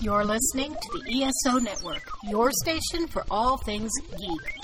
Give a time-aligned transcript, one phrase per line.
[0.00, 4.54] You're listening to the ESO Network, your station for all things geek.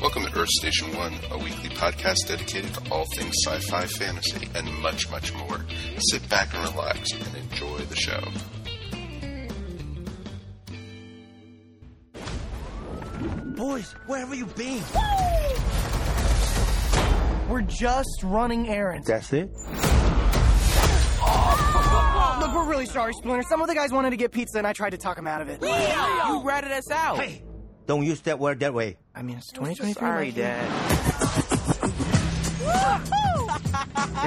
[0.00, 4.48] Welcome to Earth Station One, a weekly podcast dedicated to all things sci fi, fantasy,
[4.54, 5.64] and much, much more.
[6.10, 8.22] Sit back and relax and enjoy the show.
[13.56, 14.82] Boys, where have you been?
[17.48, 19.06] We're just running errands.
[19.06, 19.50] That's it?
[22.66, 23.44] Look, we're really sorry, Splinter.
[23.44, 25.40] Some of the guys wanted to get pizza, and I tried to talk them out
[25.40, 25.62] of it.
[25.62, 27.16] You ratted us out.
[27.18, 27.44] Hey,
[27.86, 28.96] don't use that word that way.
[29.14, 29.92] I mean, it's 2023.
[29.94, 30.68] Sorry, like- Dad.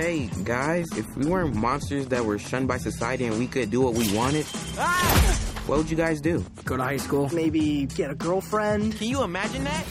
[0.02, 3.82] hey, guys, if we weren't monsters that were shunned by society and we could do
[3.82, 4.46] what we wanted,
[4.78, 5.38] ah!
[5.66, 6.46] what would you guys do?
[6.64, 7.30] Go to high school.
[7.34, 8.96] Maybe get a girlfriend.
[8.98, 9.86] Can you imagine that?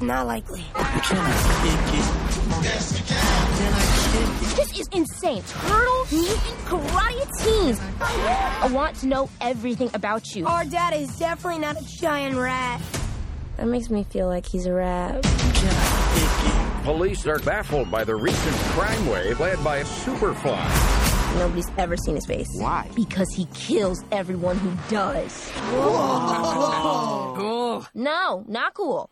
[0.00, 0.64] Not likely.
[4.60, 5.42] This is insane.
[5.42, 7.80] Turtles, mutant, karate teens.
[7.98, 10.46] I want to know everything about you.
[10.46, 12.82] Our dad is definitely not a giant rat.
[13.56, 15.22] That makes me feel like he's a rat.
[16.84, 21.38] Police are baffled by the recent crime wave led by a Superfly.
[21.38, 22.48] Nobody's ever seen his face.
[22.56, 22.86] Why?
[22.94, 25.50] Because he kills everyone who does.
[27.34, 27.86] Cool.
[27.94, 29.08] No, not cool.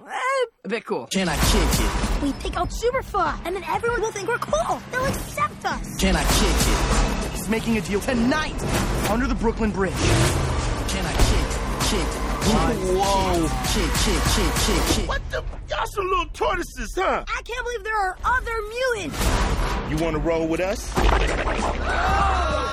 [0.67, 1.09] A bit cool.
[2.23, 4.81] We take out Superfly, and then everyone will think we're cool.
[4.91, 5.97] They'll accept us.
[6.01, 7.33] Can I kick it?
[7.37, 8.61] He's making a deal tonight
[9.09, 9.93] under the Brooklyn Bridge.
[9.93, 11.49] Can I kick?
[11.91, 12.09] Kick.
[12.51, 13.49] Whoa.
[13.73, 15.09] Kick, kick, kick, kick, kick.
[15.09, 15.45] What the?
[15.69, 17.25] Y'all some little tortoises, huh?
[17.29, 18.63] I can't believe there are other
[18.97, 19.91] mutants.
[19.91, 20.93] You want to roll with us?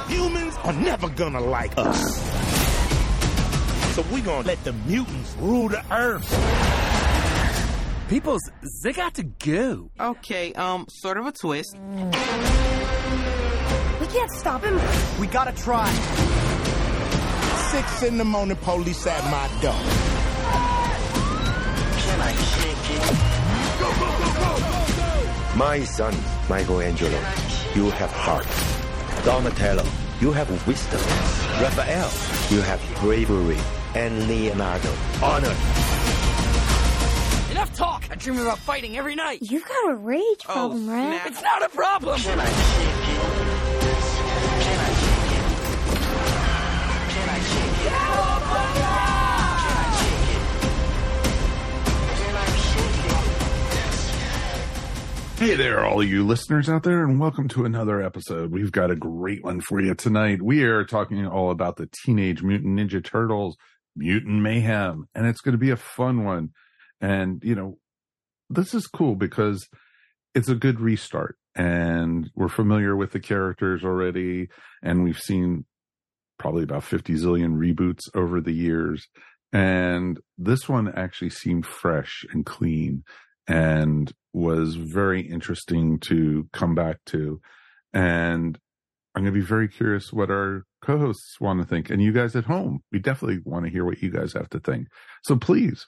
[0.10, 2.16] Humans are never gonna like us.
[3.94, 6.95] So we gonna let the mutants rule the earth.
[8.08, 8.42] Peoples,
[8.84, 9.90] they got to go.
[10.00, 11.76] Okay, um, sort of a twist.
[14.00, 14.80] We can't stop him.
[15.20, 15.90] We gotta try.
[17.72, 19.74] Six in the morning, police at my door.
[21.98, 23.02] Can I kick it?
[23.80, 25.58] Go, go, go, go!
[25.58, 26.14] My son,
[26.48, 27.20] Michelangelo,
[27.74, 28.48] you have heart.
[29.26, 29.84] Donatello,
[30.22, 31.00] you have wisdom.
[31.60, 32.12] Raphael,
[32.56, 33.58] you have bravery.
[33.96, 35.56] And Leonardo, honor.
[38.16, 38.24] Enough.
[38.24, 39.40] I dream about fighting every night.
[39.42, 41.22] You've got a rage oh, problem, right?
[41.26, 42.18] It's not a problem.
[55.38, 58.52] Hey there, all you listeners out there, and welcome to another episode.
[58.52, 60.42] We've got a great one for you tonight.
[60.42, 63.58] We are talking all about the Teenage Mutant Ninja Turtles,
[63.94, 66.52] Mutant Mayhem, and it's going to be a fun one.
[67.02, 67.78] And, you know,
[68.50, 69.68] this is cool because
[70.34, 74.50] it's a good restart, and we're familiar with the characters already,
[74.84, 75.66] and we've seen
[76.38, 79.08] probably about 50 zillion reboots over the years.
[79.54, 83.04] And this one actually seemed fresh and clean
[83.48, 87.40] and was very interesting to come back to.
[87.94, 88.60] And
[89.16, 91.90] I'm going to be very curious what our co hosts want to think.
[91.90, 94.60] And you guys at home, we definitely want to hear what you guys have to
[94.60, 94.88] think.
[95.24, 95.88] So please,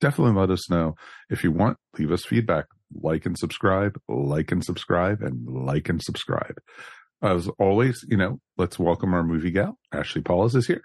[0.00, 0.94] definitely let us know.
[1.30, 2.66] If you want, leave us feedback.
[2.94, 6.58] Like and subscribe, like and subscribe, and like and subscribe.
[7.22, 9.78] As always, you know, let's welcome our movie gal.
[9.92, 10.84] Ashley Pauls is here.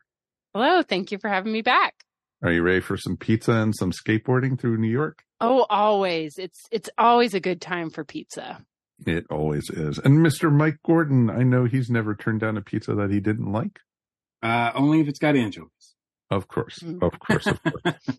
[0.54, 1.94] Hello, thank you for having me back.
[2.42, 5.24] Are you ready for some pizza and some skateboarding through New York?
[5.42, 6.38] Oh, always.
[6.38, 8.66] It's it's always a good time for pizza.
[9.06, 9.98] It always is.
[9.98, 10.52] And Mr.
[10.52, 13.80] Mike Gordon, I know he's never turned down a pizza that he didn't like.
[14.42, 15.96] Uh, only if it's got anchovies.
[16.32, 16.36] Mm.
[16.38, 16.82] Of course.
[17.02, 17.48] Of course.
[17.48, 18.10] Of course.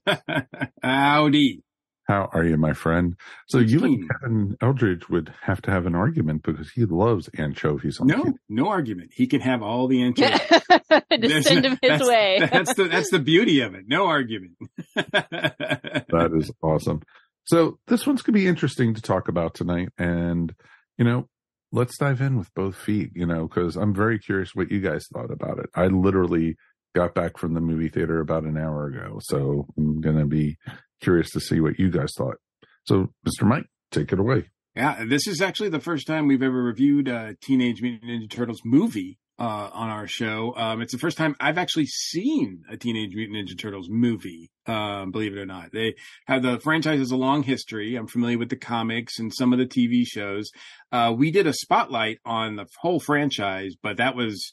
[0.83, 1.63] Howdy.
[2.09, 3.15] How are you, my friend?
[3.47, 8.01] So you and Kevin Eldridge would have to have an argument because he loves anchovies
[8.01, 8.39] on No, pizza.
[8.49, 9.11] no argument.
[9.15, 10.41] He can have all the anchovies.
[10.49, 12.39] to There's send no- him his that's, way.
[12.53, 13.85] That's the that's the beauty of it.
[13.87, 14.57] No argument.
[14.97, 17.03] That is awesome.
[17.45, 19.91] So this one's going to be interesting to talk about tonight.
[19.97, 20.53] And,
[20.99, 21.29] you know,
[21.71, 25.07] let's dive in with both feet, you know, because I'm very curious what you guys
[25.13, 25.67] thought about it.
[25.77, 26.57] I literally
[26.95, 29.19] got back from the movie theater about an hour ago.
[29.23, 30.57] So I'm going to be
[31.01, 32.37] curious to see what you guys thought.
[32.85, 33.47] So, Mr.
[33.47, 34.51] Mike, take it away.
[34.75, 38.61] Yeah, this is actually the first time we've ever reviewed a Teenage Mutant Ninja Turtles
[38.65, 40.55] movie uh, on our show.
[40.55, 44.51] Um, it's the first time I've actually seen a Teenage Mutant Ninja Turtles movie.
[44.67, 45.95] Um, believe it or not, they
[46.27, 47.97] have the franchise has a long history.
[47.97, 50.51] I'm familiar with the comics and some of the TV shows.
[50.93, 54.53] Uh, we did a spotlight on the whole franchise, but that was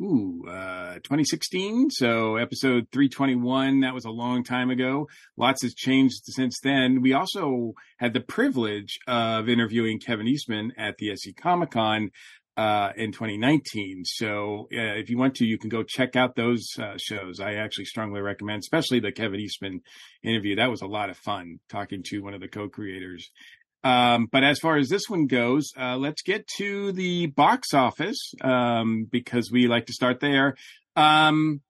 [0.00, 1.90] ooh, uh, 2016.
[1.90, 5.08] So episode 321, that was a long time ago.
[5.36, 7.00] Lots has changed since then.
[7.00, 12.10] We also had the privilege of interviewing Kevin Eastman at the SE Comic Con
[12.56, 14.04] uh, in 2019.
[14.04, 17.40] So uh, if you want to, you can go check out those uh, shows.
[17.40, 19.80] I actually strongly recommend, especially the Kevin Eastman
[20.22, 20.56] interview.
[20.56, 23.30] That was a lot of fun talking to one of the co-creators.
[23.84, 28.32] Um, but as far as this one goes, uh, let's get to the box office
[28.40, 30.56] um, because we like to start there.
[30.96, 31.60] Um,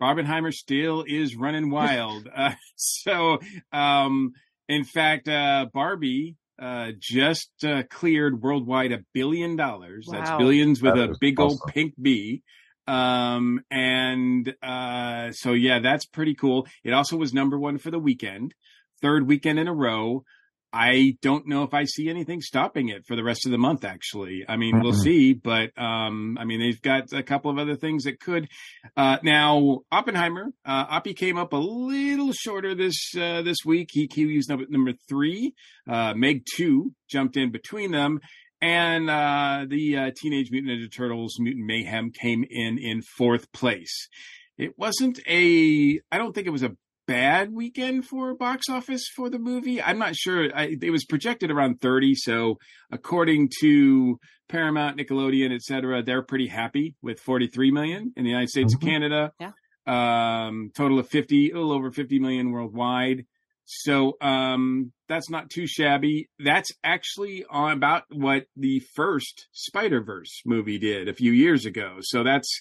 [0.00, 2.28] Barbenheimer still is running wild.
[2.34, 3.38] Uh, so,
[3.72, 4.32] um,
[4.68, 10.06] in fact, uh, Barbie uh, just uh, cleared worldwide a billion dollars.
[10.08, 10.18] Wow.
[10.18, 11.58] That's billions with that a big awesome.
[11.62, 12.42] old pink B.
[12.86, 16.66] Um, and uh, so yeah, that's pretty cool.
[16.84, 18.54] It also was number one for the weekend,
[19.00, 20.24] third weekend in a row.
[20.72, 23.84] I don't know if I see anything stopping it for the rest of the month.
[23.84, 24.82] Actually, I mean, mm-hmm.
[24.82, 28.48] we'll see, but um, I mean, they've got a couple of other things that could.
[28.96, 33.90] Uh, now, Oppenheimer, uh, Oppie came up a little shorter this uh, this week.
[33.92, 35.54] He, he used number number three.
[35.88, 38.20] Uh, Meg two jumped in between them,
[38.60, 44.08] and uh, the uh, Teenage Mutant Ninja Turtles Mutant Mayhem came in in fourth place.
[44.56, 46.00] It wasn't a.
[46.10, 46.76] I don't think it was a
[47.06, 49.82] bad weekend for box office for the movie.
[49.82, 50.48] I'm not sure.
[50.54, 52.14] I, it was projected around 30.
[52.14, 52.58] So
[52.90, 54.18] according to
[54.48, 58.86] Paramount, Nickelodeon, etc., they're pretty happy with 43 million in the United States mm-hmm.
[58.86, 59.32] and Canada.
[59.40, 59.52] Yeah.
[59.84, 63.24] Um, total of 50, a little over 50 million worldwide.
[63.64, 66.28] So um, that's not too shabby.
[66.38, 71.98] That's actually on about what the first Spider Verse movie did a few years ago.
[72.00, 72.60] So that's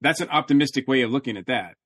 [0.00, 1.76] that's an optimistic way of looking at that.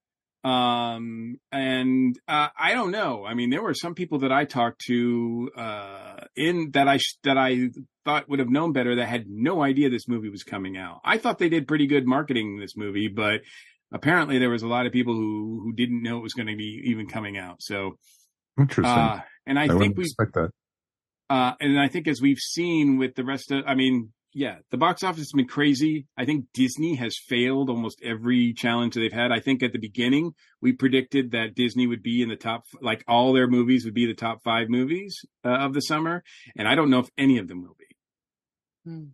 [0.44, 3.24] Um, and uh, I don't know.
[3.26, 7.36] I mean, there were some people that I talked to uh, in that I that
[7.36, 7.70] I
[8.04, 11.00] thought would have known better that had no idea this movie was coming out.
[11.04, 13.40] I thought they did pretty good marketing this movie, but
[13.92, 16.56] apparently there was a lot of people who who didn't know it was going to
[16.56, 17.56] be even coming out.
[17.60, 17.98] So
[18.58, 18.84] interesting.
[18.84, 20.50] Uh, and I, I think we expect that.
[21.28, 24.76] Uh, and I think as we've seen with the rest of, I mean, yeah, the
[24.76, 26.06] box office has been crazy.
[26.16, 29.32] I think Disney has failed almost every challenge that they've had.
[29.32, 33.02] I think at the beginning we predicted that Disney would be in the top, like
[33.08, 36.22] all their movies would be the top five movies uh, of the summer,
[36.56, 38.90] and I don't know if any of them will be.
[38.90, 39.04] Hmm.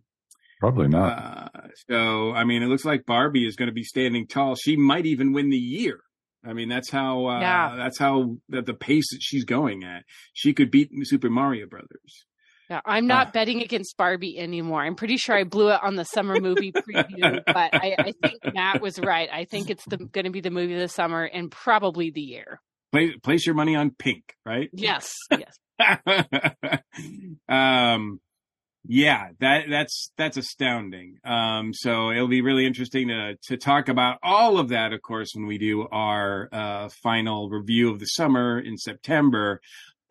[0.59, 1.51] Probably not.
[1.53, 4.55] Uh, so, I mean, it looks like Barbie is going to be standing tall.
[4.55, 5.99] She might even win the year.
[6.45, 7.27] I mean, that's how.
[7.27, 7.75] Uh, yeah.
[7.77, 10.03] That's how that the pace that she's going at.
[10.33, 12.25] She could beat Super Mario Brothers.
[12.69, 14.81] Yeah, I'm not uh, betting against Barbie anymore.
[14.81, 18.53] I'm pretty sure I blew it on the summer movie preview, but I, I, think
[18.53, 19.29] Matt was right.
[19.31, 22.61] I think it's going to be the movie of the summer and probably the year.
[22.91, 24.69] Place, place your money on Pink, right?
[24.71, 25.57] Yes, yes.
[27.49, 28.19] um,
[28.85, 31.17] yeah, that that's that's astounding.
[31.23, 35.31] Um, so it'll be really interesting to to talk about all of that, of course,
[35.33, 39.61] when we do our uh, final review of the summer in September.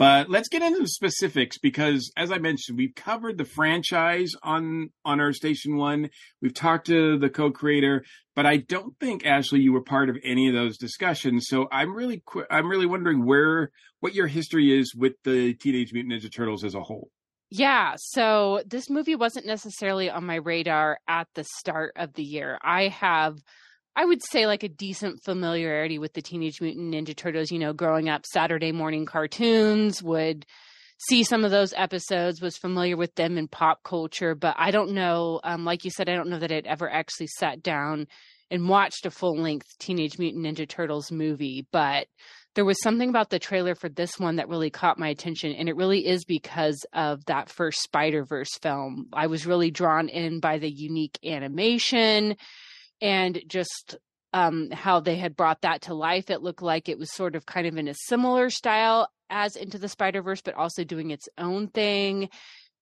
[0.03, 4.91] But let's get into the specifics because, as I mentioned, we've covered the franchise on
[5.05, 6.11] on our station one.
[6.41, 8.05] We've talked to the co-creator,
[8.35, 11.47] but I don't think Ashley you were part of any of those discussions.
[11.47, 12.21] So I'm really
[12.51, 13.71] I'm really wondering where
[14.01, 17.09] what your history is with the Teenage Mutant Ninja Turtles as a whole.
[17.51, 22.59] Yeah, so this movie wasn't necessarily on my radar at the start of the year.
[22.61, 23.37] I have
[23.95, 27.73] I would say like a decent familiarity with the Teenage Mutant Ninja Turtles, you know,
[27.73, 30.47] growing up Saturday morning cartoons, would
[31.09, 34.93] see some of those episodes, was familiar with them in pop culture, but I don't
[34.93, 38.07] know, um, like you said, I don't know that I'd ever actually sat down
[38.51, 42.07] and watched a full length Teenage Mutant Ninja Turtles movie, but
[42.55, 45.69] there was something about the trailer for this one that really caught my attention, and
[45.69, 49.07] it really is because of that first Spider Verse film.
[49.13, 52.37] I was really drawn in by the unique animation
[53.03, 53.99] and just
[54.33, 56.31] um, how they had brought that to life.
[56.31, 59.77] It looked like it was sort of kind of in a similar style as Into
[59.77, 62.31] the Spider Verse, but also doing its own thing.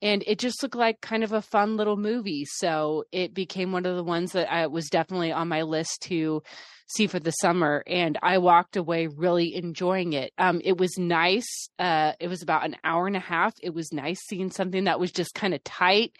[0.02, 2.44] And it just looked like kind of a fun little movie.
[2.46, 6.42] So it became one of the ones that I was definitely on my list to
[6.86, 7.84] see for the summer.
[7.86, 10.32] And I walked away really enjoying it.
[10.38, 11.68] Um, it was nice.
[11.78, 13.54] Uh, it was about an hour and a half.
[13.62, 16.12] It was nice seeing something that was just kind of tight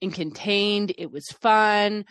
[0.00, 0.94] and contained.
[0.96, 2.04] It was fun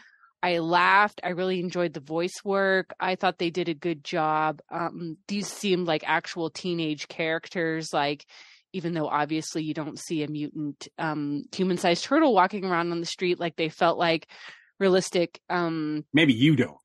[0.44, 1.22] I laughed.
[1.24, 2.94] I really enjoyed the voice work.
[3.00, 4.62] I thought they did a good job.
[4.70, 8.26] Um, these seemed like actual teenage characters, like
[8.74, 13.06] even though obviously you don't see a mutant um, human-sized turtle walking around on the
[13.06, 14.28] street, like they felt like
[14.80, 15.40] realistic.
[15.50, 16.78] Um, Maybe you don't.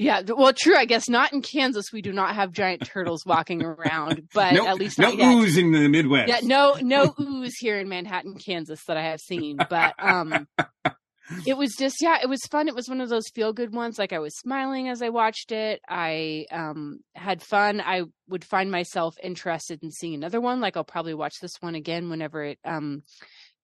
[0.00, 0.76] Yeah, well, true.
[0.76, 1.92] I guess not in Kansas.
[1.92, 5.72] We do not have giant turtles walking around, but no, at least no ooze in
[5.72, 6.28] the Midwest.
[6.28, 9.58] Yeah, no, no ooze here in Manhattan, Kansas that I have seen.
[9.68, 10.48] But um,
[11.46, 12.68] it was just yeah it was fun.
[12.68, 13.98] It was one of those feel good ones.
[13.98, 15.80] Like i was smiling as i watched it.
[15.88, 17.80] I um had fun.
[17.80, 20.60] I would find myself interested in seeing another one.
[20.60, 23.02] Like i'll probably watch this one again whenever it um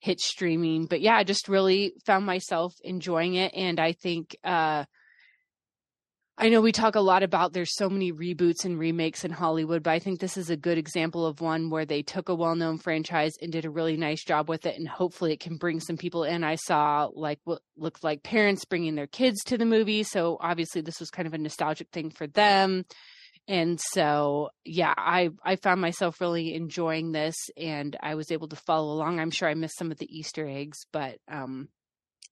[0.01, 0.87] hit streaming.
[0.87, 3.53] But yeah, I just really found myself enjoying it.
[3.55, 4.85] And I think, uh,
[6.39, 9.83] I know we talk a lot about there's so many reboots and remakes in Hollywood,
[9.83, 12.55] but I think this is a good example of one where they took a well
[12.55, 14.77] known franchise and did a really nice job with it.
[14.77, 16.45] And hopefully it can bring some people in.
[16.45, 20.03] I saw like what looked like parents bringing their kids to the movie.
[20.03, 22.85] So obviously this was kind of a nostalgic thing for them.
[23.49, 28.57] And so, yeah, I, I found myself really enjoying this and I was able to
[28.57, 29.21] follow along.
[29.21, 31.69] I'm sure I missed some of the Easter eggs, but, um,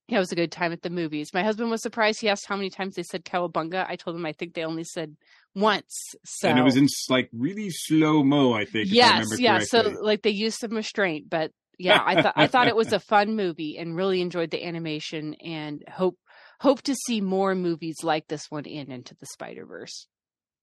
[0.08, 1.32] it was a good time at the movies.
[1.32, 2.20] My husband was surprised.
[2.20, 3.86] He asked how many times they said cowabunga.
[3.88, 5.16] I told him I think they only said
[5.54, 6.14] once.
[6.24, 8.52] So and it was in like really slow mo.
[8.52, 8.88] I think.
[8.90, 9.58] Yes, I yeah.
[9.60, 13.00] So like they used some restraint, but yeah, I thought I thought it was a
[13.00, 16.18] fun movie and really enjoyed the animation and hope
[16.60, 20.06] hope to see more movies like this one in Into the Spider Verse.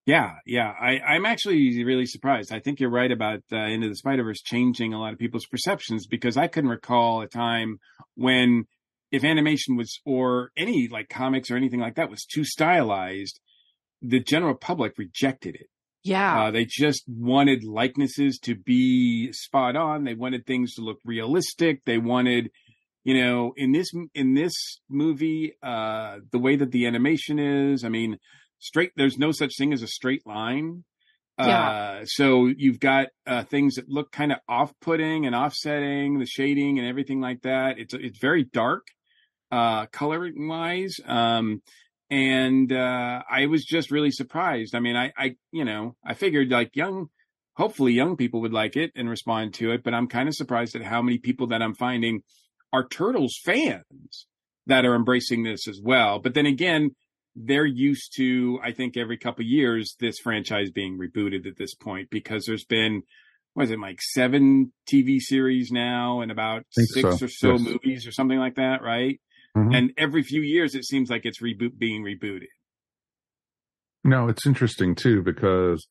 [0.05, 0.71] Yeah, yeah.
[0.81, 2.51] I, I'm actually really surprised.
[2.51, 5.45] I think you're right about uh, Into the Spider Verse changing a lot of people's
[5.45, 7.77] perceptions because I couldn't recall a time
[8.15, 8.65] when
[9.11, 13.39] if animation was or any like comics or anything like that was too stylized,
[14.01, 15.67] the general public rejected it.
[16.03, 16.45] Yeah.
[16.45, 20.03] Uh, they just wanted likenesses to be spot on.
[20.03, 21.83] They wanted things to look realistic.
[21.85, 22.49] They wanted,
[23.03, 24.53] you know, in this in this
[24.89, 27.83] movie, uh, the way that the animation is.
[27.83, 28.17] I mean,
[28.59, 28.91] straight.
[28.95, 30.83] There's no such thing as a straight line.
[31.37, 31.69] Yeah.
[31.69, 36.77] Uh, so you've got uh, things that look kind of off-putting and offsetting, the shading
[36.77, 37.77] and everything like that.
[37.77, 38.87] It's it's very dark
[39.51, 40.99] uh, coloring wise.
[41.05, 41.61] Um,
[42.09, 44.75] and uh, I was just really surprised.
[44.75, 47.07] I mean, I, I, you know, I figured like young,
[47.55, 50.75] hopefully young people would like it and respond to it, but I'm kind of surprised
[50.75, 52.23] at how many people that I'm finding
[52.73, 54.27] are Turtles fans
[54.67, 56.19] that are embracing this as well.
[56.19, 56.91] But then again,
[57.35, 62.09] they're used to, I think, every couple years this franchise being rebooted at this point
[62.09, 63.03] because there's been
[63.53, 67.25] what is it like seven TV series now and about six so.
[67.25, 67.61] or so yes.
[67.61, 69.19] movies or something like that, right?
[69.57, 69.73] Mm-hmm.
[69.73, 72.47] And every few years, it seems like it's reboot being rebooted.
[74.03, 75.85] No, it's interesting too because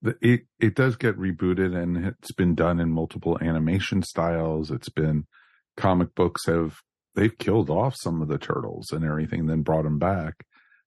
[0.00, 4.70] the, it it does get rebooted and it's been done in multiple animation styles.
[4.70, 5.26] It's been
[5.76, 6.76] comic books have
[7.14, 10.34] they've killed off some of the turtles and everything, then brought them back.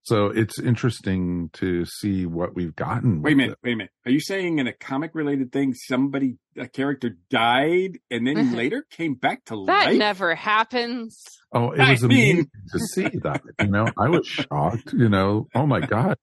[0.05, 3.21] So it's interesting to see what we've gotten.
[3.21, 3.59] Wait a minute, it.
[3.63, 3.91] wait a minute.
[4.05, 8.55] Are you saying in a comic related thing, somebody, a character died and then mm-hmm.
[8.55, 9.89] later came back to that life?
[9.91, 11.23] That never happens.
[11.53, 13.43] Oh, it was I amazing to see that.
[13.61, 14.91] You know, I was shocked.
[14.91, 16.17] You know, oh my god,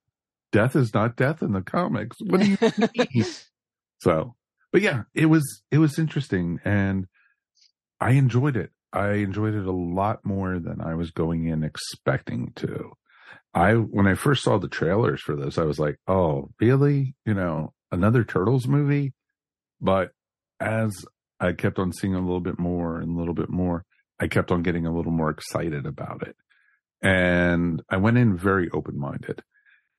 [0.53, 2.19] death is not death in the comics.
[2.21, 3.25] What do you mean?
[4.01, 4.35] so,
[4.73, 7.07] but yeah, it was it was interesting, and
[7.99, 8.73] I enjoyed it.
[8.93, 12.93] I enjoyed it a lot more than I was going in expecting to.
[13.55, 17.15] I when I first saw the trailers for this, I was like, "Oh, really?
[17.27, 19.13] You know, another Turtles movie?"
[19.81, 20.11] But
[20.61, 21.05] as
[21.41, 23.85] I kept on seeing a little bit more and a little bit more,
[24.21, 26.37] I kept on getting a little more excited about it.
[27.03, 29.43] And I went in very open minded.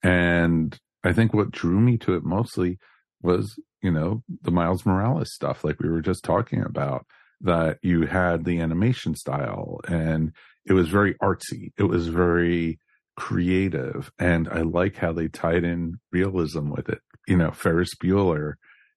[0.02, 2.78] And I think what drew me to it mostly
[3.22, 7.06] was, you know, the Miles Morales stuff, like we were just talking about,
[7.40, 10.32] that you had the animation style and
[10.64, 11.72] it was very artsy.
[11.76, 12.78] It was very
[13.16, 14.10] creative.
[14.18, 17.00] And I like how they tied in realism with it.
[17.26, 18.54] You know, Ferris Bueller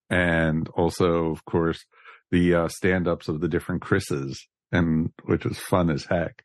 [0.09, 1.85] and also, of course,
[2.31, 6.43] the uh, stand ups of the different Chris's and which was fun as heck.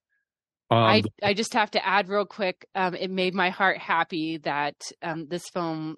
[0.70, 2.66] Um, I I just have to add real quick.
[2.74, 5.96] Um, it made my heart happy that um, this film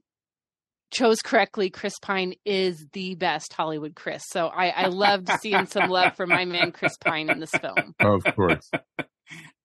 [0.91, 1.69] chose correctly.
[1.69, 4.23] Chris Pine is the best Hollywood Chris.
[4.29, 7.95] So I I loved seeing some love for my man Chris Pine in this film.
[8.01, 8.71] Of course.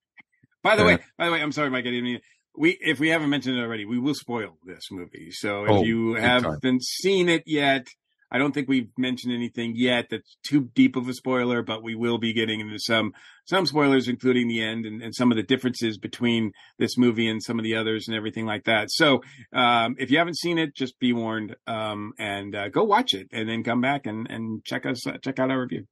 [0.64, 1.86] by the way, by the way, I'm sorry, Mike.
[1.86, 2.20] I didn't mean
[2.58, 5.30] we if we haven't mentioned it already, we will spoil this movie.
[5.32, 7.88] So if oh, you haven't seen it yet,
[8.32, 11.96] I don't think we've mentioned anything yet that's too deep of a spoiler, but we
[11.96, 13.14] will be getting into some
[13.46, 17.42] some spoilers, including the end and, and some of the differences between this movie and
[17.42, 18.92] some of the others and everything like that.
[18.92, 19.22] So
[19.54, 23.28] um, if you haven't seen it, just be warned um, and uh, go watch it,
[23.32, 25.86] and then come back and and check us uh, check out our review.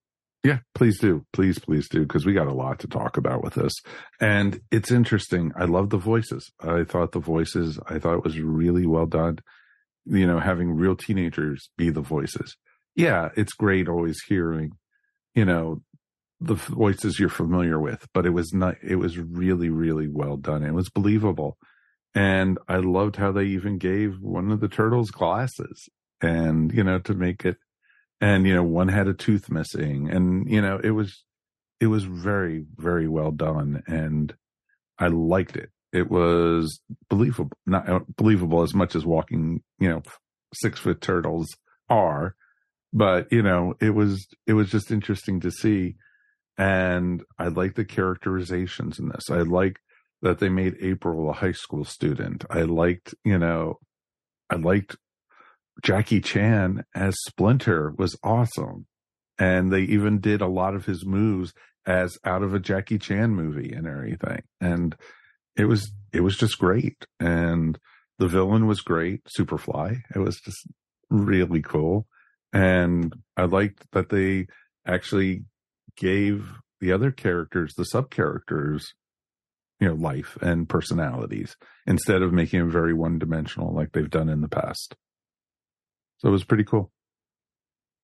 [0.46, 1.26] Yeah, please do.
[1.34, 3.74] Please, please do, because we got a lot to talk about with this.
[4.22, 5.52] And it's interesting.
[5.58, 6.52] I love the voices.
[6.62, 9.40] I thought the voices, I thought it was really well done
[10.06, 12.56] you know, having real teenagers be the voices.
[12.96, 14.72] Yeah, it's great always hearing,
[15.34, 15.82] you know,
[16.40, 20.64] the voices you're familiar with, but it was not, it was really, really well done.
[20.64, 21.58] It was believable.
[22.14, 25.90] And I loved how they even gave one of the turtles glasses
[26.22, 27.58] and, you know, to make it,
[28.26, 31.24] and, you know, one had a tooth missing and, you know, it was,
[31.80, 33.84] it was very, very well done.
[33.88, 34.34] And
[34.98, 40.04] I liked it it was believable, not uh, believable as much as walking, you know,
[40.54, 41.48] six foot turtles
[41.90, 42.36] are,
[42.92, 45.96] but you know, it was, it was just interesting to see
[46.58, 49.30] And I like the characterizations in this.
[49.30, 49.80] I like
[50.22, 52.46] that they made April a high school student.
[52.50, 53.80] I liked, you know,
[54.50, 54.98] I liked
[55.84, 58.88] Jackie Chan as Splinter was awesome.
[59.38, 61.54] And they even did a lot of his moves
[61.86, 64.44] as out of a Jackie Chan movie and everything.
[64.62, 64.96] And
[65.56, 67.06] it was, it was just great.
[67.20, 67.78] And
[68.18, 70.02] the villain was great, Superfly.
[70.16, 70.68] It was just
[71.10, 72.08] really cool.
[72.54, 74.48] And I liked that they
[74.88, 75.44] actually
[75.98, 78.94] gave the other characters, the sub characters,
[79.80, 81.56] you know, life and personalities
[81.86, 84.96] instead of making them very one dimensional like they've done in the past.
[86.18, 86.92] So it was pretty cool.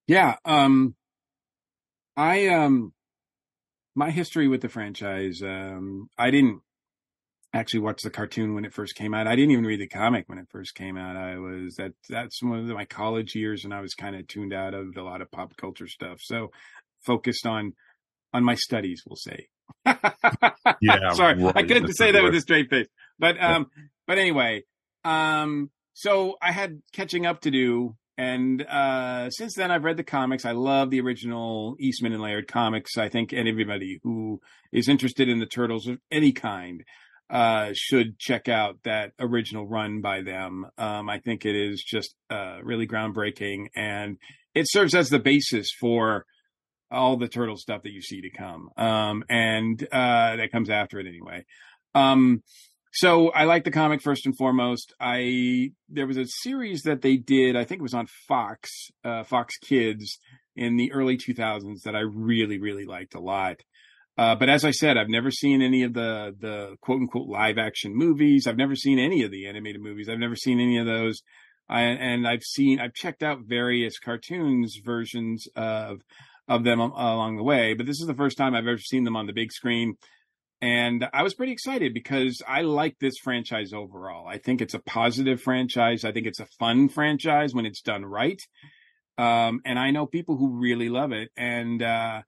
[0.07, 0.35] Yeah.
[0.45, 0.95] Um,
[2.17, 2.93] I, um,
[3.95, 6.61] my history with the franchise, um, I didn't
[7.53, 9.27] actually watch the cartoon when it first came out.
[9.27, 11.15] I didn't even read the comic when it first came out.
[11.15, 14.53] I was that that's one of my college years, and I was kind of tuned
[14.53, 16.19] out of a lot of pop culture stuff.
[16.21, 16.51] So
[17.05, 17.73] focused on
[18.33, 19.47] on my studies, we'll say.
[20.81, 21.57] yeah, sorry, right.
[21.57, 22.87] I couldn't That's say that with a straight face.
[23.19, 23.67] But um,
[24.07, 24.63] but anyway,
[25.03, 27.95] um, so I had catching up to do.
[28.21, 30.45] And uh, since then, I've read the comics.
[30.45, 32.95] I love the original Eastman and Laird comics.
[32.95, 34.39] I think anybody who
[34.71, 36.83] is interested in the turtles of any kind
[37.31, 40.67] uh, should check out that original run by them.
[40.77, 44.17] Um, I think it is just uh, really groundbreaking, and
[44.53, 46.27] it serves as the basis for
[46.91, 50.99] all the turtle stuff that you see to come, um, and uh, that comes after
[50.99, 51.43] it anyway.
[51.95, 52.43] Um,
[52.91, 54.93] so I like the comic first and foremost.
[54.99, 57.55] I there was a series that they did.
[57.55, 58.69] I think it was on Fox,
[59.03, 60.19] uh, Fox Kids
[60.55, 63.61] in the early 2000s that I really really liked a lot.
[64.17, 67.57] Uh, but as I said, I've never seen any of the the quote unquote live
[67.57, 68.45] action movies.
[68.45, 70.09] I've never seen any of the animated movies.
[70.09, 71.21] I've never seen any of those.
[71.69, 76.01] I, and I've seen I've checked out various cartoons versions of
[76.49, 79.15] of them along the way, but this is the first time I've ever seen them
[79.15, 79.95] on the big screen.
[80.61, 84.27] And I was pretty excited because I like this franchise overall.
[84.27, 86.05] I think it's a positive franchise.
[86.05, 88.39] I think it's a fun franchise when it's done right.
[89.17, 91.29] Um, and I know people who really love it.
[91.35, 92.21] And, uh,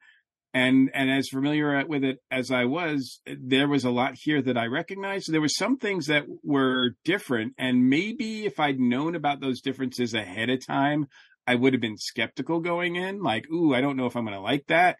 [0.51, 4.57] and, and as familiar with it as I was, there was a lot here that
[4.57, 5.31] I recognized.
[5.31, 7.53] There were some things that were different.
[7.59, 11.05] And maybe if I'd known about those differences ahead of time,
[11.45, 14.35] I would have been skeptical going in, like, ooh, I don't know if I'm going
[14.35, 14.97] to like that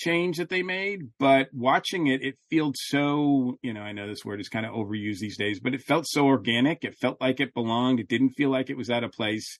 [0.00, 1.10] change that they made.
[1.18, 4.72] But watching it, it felt so, you know, I know this word is kind of
[4.72, 6.82] overused these days, but it felt so organic.
[6.82, 8.00] It felt like it belonged.
[8.00, 9.58] It didn't feel like it was out of place.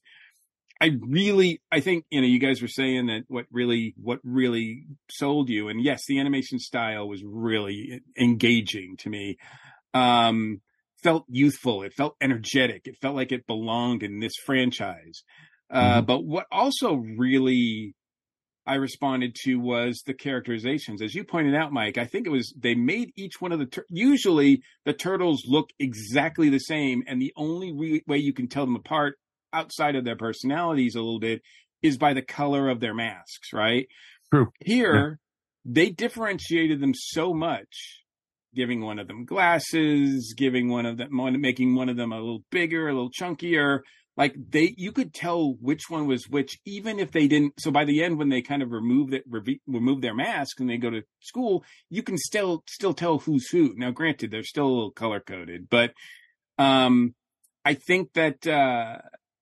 [0.80, 4.86] I really, I think, you know, you guys were saying that what really, what really
[5.10, 5.68] sold you.
[5.68, 9.36] And yes, the animation style was really engaging to me.
[9.92, 10.62] Um,
[11.02, 11.82] felt youthful.
[11.82, 12.82] It felt energetic.
[12.86, 15.22] It felt like it belonged in this franchise.
[15.70, 17.94] Uh, but what also really
[18.66, 21.02] I responded to was the characterizations.
[21.02, 23.66] As you pointed out, Mike, I think it was they made each one of the
[23.66, 28.48] tur- usually the turtles look exactly the same, and the only re- way you can
[28.48, 29.16] tell them apart
[29.52, 31.42] outside of their personalities a little bit
[31.82, 33.86] is by the color of their masks, right?
[34.32, 34.52] True.
[34.60, 35.18] Here,
[35.64, 38.02] they differentiated them so much,
[38.54, 41.08] giving one of them glasses, giving one of them,
[41.40, 43.80] making one of them a little bigger, a little chunkier.
[44.20, 47.54] Like they, you could tell which one was which, even if they didn't.
[47.58, 50.76] So by the end, when they kind of remove re- remove their mask and they
[50.76, 53.72] go to school, you can still still tell who's who.
[53.78, 55.94] Now, granted, they're still color coded, but
[56.58, 57.14] um,
[57.64, 58.98] I think that uh,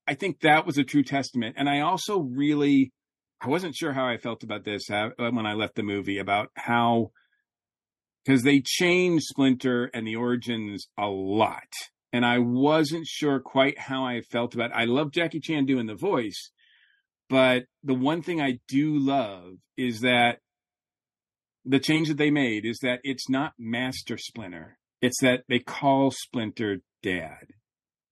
[0.07, 1.57] I think that was a true testament.
[1.59, 2.93] And I also really,
[3.41, 6.51] I wasn't sure how I felt about this uh, when I left the movie about
[6.55, 7.11] how
[8.23, 11.67] because they changed Splinter and the origins a lot.
[12.11, 14.75] And I wasn't sure quite how I felt about it.
[14.75, 16.51] I love Jackie Chan doing the voice,
[17.29, 20.39] but the one thing I do love is that
[21.65, 24.79] the change that they made is that it's not Master Splinter.
[25.01, 27.45] It's that they call Splinter Dad.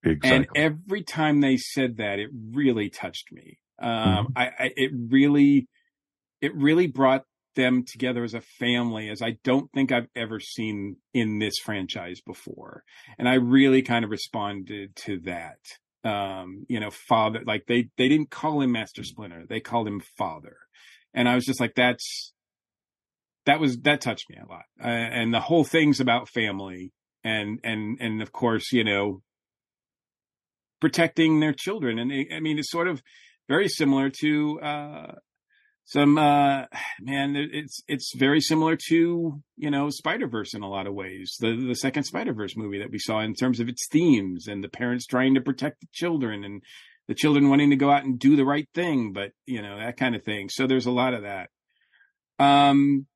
[0.04, 0.30] Exactly.
[0.30, 3.58] And every time they said that, it really touched me.
[3.80, 5.68] Um, I, I, it really,
[6.40, 7.24] it really brought
[7.58, 12.22] them together as a family as I don't think I've ever seen in this franchise
[12.26, 12.84] before.
[13.20, 15.58] And I really kind of responded to that.
[16.06, 19.44] Um, you know, father, like they, they didn't call him Master Splinter.
[19.50, 20.56] They called him father.
[21.14, 22.32] And I was just like, that's,
[23.46, 24.64] that was, that touched me a lot.
[24.82, 26.94] Uh, and the whole thing's about family
[27.26, 29.22] and, and, and of course, you know,
[30.80, 32.00] protecting their children.
[32.00, 33.02] And I mean, it's sort of
[33.50, 35.12] very similar to, uh,
[35.88, 36.66] some uh
[37.00, 41.56] man it's it's very similar to you know spider-verse in a lot of ways the
[41.68, 45.06] the second spider-verse movie that we saw in terms of its themes and the parents
[45.06, 46.62] trying to protect the children and
[47.08, 49.98] the children wanting to go out and do the right thing but you know that
[49.98, 51.50] kind of thing so there's a lot of that
[52.38, 53.08] um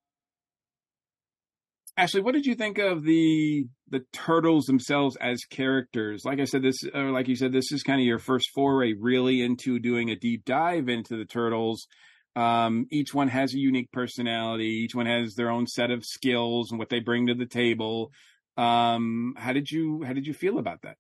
[1.97, 6.23] Ashley, what did you think of the the turtles themselves as characters?
[6.23, 8.93] Like I said, this, or like you said, this is kind of your first foray
[8.97, 11.87] really into doing a deep dive into the turtles.
[12.35, 14.65] Um, each one has a unique personality.
[14.65, 18.11] Each one has their own set of skills and what they bring to the table.
[18.57, 20.97] Um, how did you how did you feel about that?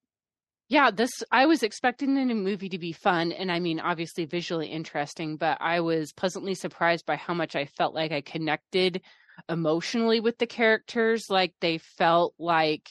[0.67, 4.67] Yeah, this I was expecting the movie to be fun and I mean obviously visually
[4.67, 9.01] interesting, but I was pleasantly surprised by how much I felt like I connected
[9.49, 11.25] emotionally with the characters.
[11.29, 12.89] Like they felt like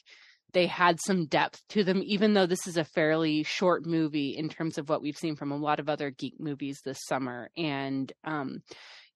[0.52, 4.48] they had some depth to them, even though this is a fairly short movie in
[4.48, 7.50] terms of what we've seen from a lot of other geek movies this summer.
[7.56, 8.62] And um,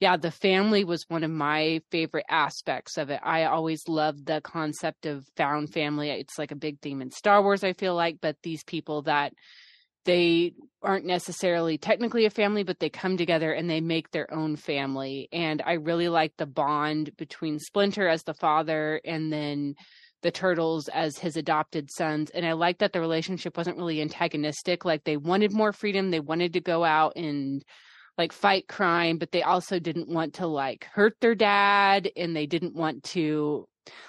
[0.00, 3.20] yeah, the family was one of my favorite aspects of it.
[3.22, 6.10] I always loved the concept of found family.
[6.10, 9.32] It's like a big theme in Star Wars, I feel like, but these people that
[10.04, 14.56] they aren't necessarily technically a family, but they come together and they make their own
[14.56, 15.28] family.
[15.32, 19.74] And I really like the bond between Splinter as the father and then
[20.24, 22.30] the turtles as his adopted sons.
[22.30, 24.84] And I like that the relationship wasn't really antagonistic.
[24.84, 27.62] Like they wanted more freedom, they wanted to go out and
[28.16, 32.46] like fight crime, but they also didn't want to like hurt their dad and they
[32.46, 33.68] didn't want to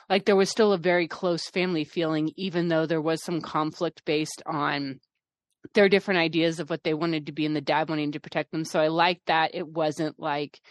[0.09, 4.05] like there was still a very close family feeling even though there was some conflict
[4.05, 5.01] based on
[5.73, 8.51] their different ideas of what they wanted to be and the dad wanting to protect
[8.51, 8.63] them.
[8.63, 10.61] So I like that it wasn't like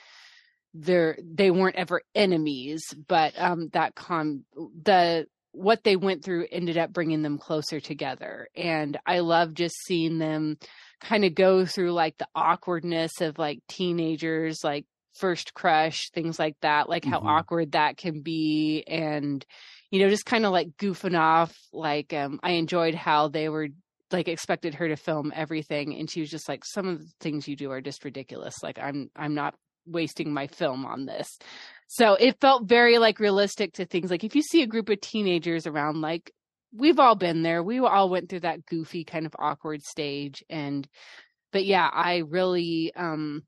[0.73, 6.77] they're they weren't ever enemies, but um that con the what they went through ended
[6.77, 8.49] up bringing them closer together.
[8.57, 10.59] And I love just seeing them
[11.01, 16.57] kind of go through like the awkwardness of like teenagers, like first crush, things like
[16.63, 17.29] that, like how mm-hmm.
[17.29, 18.85] awkward that can be.
[18.87, 19.45] And,
[19.91, 21.57] you know, just kind of like goofing off.
[21.73, 23.69] Like, um, I enjoyed how they were
[24.11, 27.49] like expected her to film everything and she was just like some of the things
[27.49, 29.55] you do are just ridiculous like i'm i'm not
[29.87, 31.39] wasting my film on this
[31.87, 35.01] so it felt very like realistic to things like if you see a group of
[35.01, 36.33] teenagers around like
[36.77, 37.63] we've all been there.
[37.63, 40.89] We all went through that goofy kind of awkward stage and
[41.53, 43.45] but yeah i really um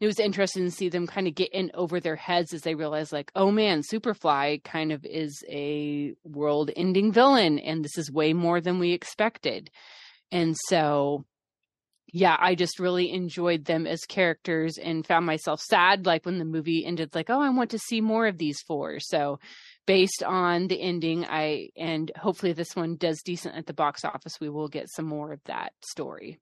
[0.00, 2.74] it was interesting to see them kind of get in over their heads as they
[2.74, 8.10] realize like oh man superfly kind of is a world ending villain and this is
[8.10, 9.70] way more than we expected.
[10.32, 11.26] And so
[12.12, 16.44] yeah i just really enjoyed them as characters and found myself sad like when the
[16.44, 19.38] movie ended like oh i want to see more of these four so
[19.86, 24.38] based on the ending i and hopefully this one does decent at the box office
[24.40, 26.38] we will get some more of that story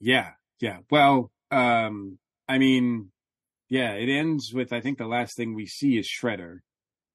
[0.00, 3.10] yeah yeah well um I mean,
[3.68, 6.58] yeah, it ends with I think the last thing we see is Shredder.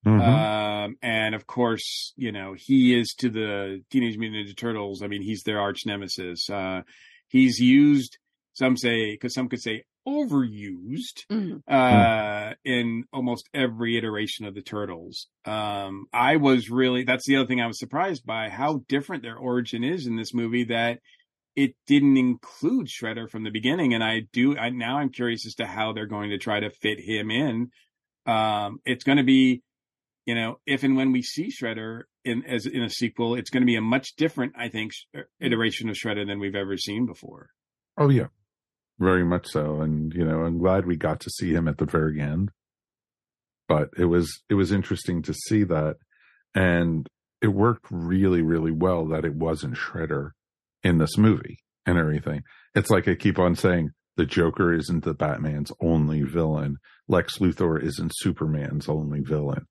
[0.06, 0.22] Mm-hmm.
[0.22, 5.04] Um, and of course, you know, he is to the Teenage Mutant Ninja Turtles.
[5.04, 6.50] I mean, he's their arch nemesis.
[6.50, 6.82] Uh,
[7.30, 8.18] he's used,
[8.54, 11.58] some say, because some could say overused, mm-hmm.
[11.68, 15.28] uh, in almost every iteration of the Turtles.
[15.46, 19.38] Um, I was really, that's the other thing I was surprised by how different their
[19.38, 21.00] origin is in this movie that
[21.56, 24.58] it didn't include Shredder from the beginning, and I do.
[24.58, 27.72] I now I'm curious as to how they're going to try to fit him in.
[28.26, 29.62] Um, it's going to be,
[30.26, 33.62] you know, if and when we see Shredder in as in a sequel, it's going
[33.62, 37.06] to be a much different, I think, er, iteration of Shredder than we've ever seen
[37.06, 37.50] before.
[37.98, 38.28] Oh yeah,
[39.00, 41.86] very much so, and you know, I'm glad we got to see him at the
[41.86, 42.52] very end.
[43.68, 45.98] But it was it was interesting to see that,
[46.56, 47.08] and
[47.42, 50.32] it worked really really well that it wasn't Shredder
[50.84, 52.44] in this movie and everything.
[52.76, 56.78] It's like I keep on saying the Joker isn't the Batman's only villain.
[57.08, 59.66] Lex Luthor isn't Superman's only villain.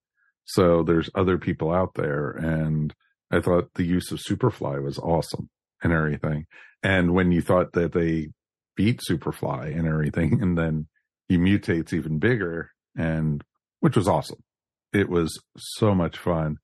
[0.48, 2.30] So there's other people out there.
[2.30, 2.94] And
[3.30, 5.50] I thought the use of Superfly was awesome
[5.82, 6.46] and everything.
[6.82, 8.28] And when you thought that they
[8.74, 10.88] beat Superfly and everything, and then
[11.28, 13.44] he mutates even bigger and
[13.80, 14.42] which was awesome.
[14.92, 16.56] It was so much fun.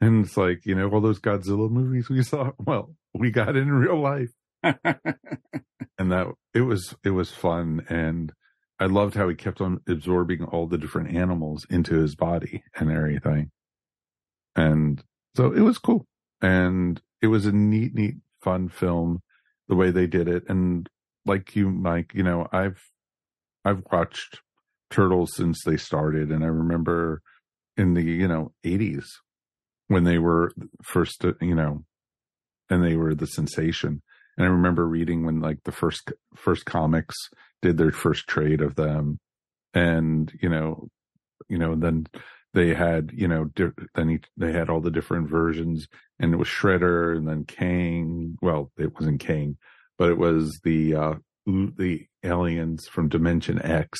[0.00, 2.52] And it's like, you know, all those Godzilla movies we saw.
[2.58, 4.30] Well, we got in real life.
[4.62, 8.32] and that it was it was fun and
[8.82, 12.90] I loved how he kept on absorbing all the different animals into his body and
[12.90, 13.52] everything.
[14.56, 15.00] And
[15.36, 16.04] so it was cool.
[16.40, 19.22] And it was a neat, neat, fun film,
[19.68, 20.42] the way they did it.
[20.48, 20.88] And
[21.24, 22.82] like you, Mike, you know, I've
[23.64, 24.40] I've watched
[24.90, 27.22] Turtles since they started and I remember
[27.76, 29.08] in the, you know, eighties
[29.86, 30.50] when they were
[30.82, 31.84] first, you know,
[32.68, 34.02] and they were the sensation.
[34.36, 37.14] And I remember reading when like the first first comics
[37.62, 39.18] did their first trade of them,
[39.72, 40.88] and you know,
[41.48, 42.06] you know, then
[42.54, 45.86] they had you know di- then he, they had all the different versions,
[46.18, 48.36] and it was Shredder, and then Kang.
[48.42, 49.56] Well, it wasn't Kang,
[49.98, 51.14] but it was the uh
[51.46, 53.98] the aliens from Dimension X,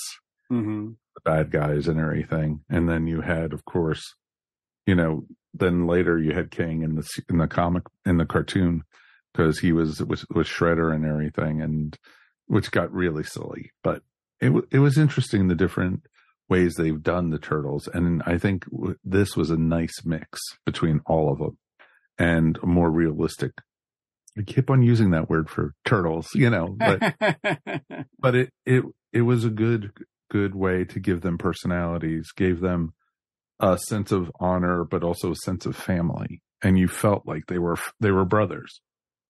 [0.51, 0.91] mm-hmm.
[1.15, 4.15] the bad guys and everything, and then you had, of course,
[4.87, 8.83] you know, then later you had King in the in the comic in the cartoon
[9.33, 11.97] because he was with with Shredder and everything, and
[12.53, 13.71] which got really silly.
[13.83, 14.03] But
[14.41, 16.03] it it was interesting the different
[16.49, 18.65] ways they've done the turtles, and I think
[19.05, 21.59] this was a nice mix between all of them
[22.19, 23.53] and a more realistic.
[24.39, 27.15] I keep on using that word for turtles, you know, but
[28.19, 29.93] but it it it was a good
[30.31, 32.95] good way to give them personalities, gave them
[33.61, 36.43] a sense of honor, but also a sense of family.
[36.63, 38.81] And you felt like they were, they were brothers.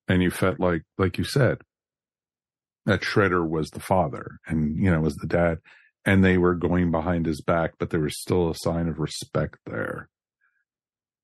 [0.09, 1.59] And you felt like, like you said,
[2.87, 5.59] that Shredder was the father and, you know, was the dad.
[6.05, 9.59] And they were going behind his back, but there was still a sign of respect
[9.67, 10.09] there.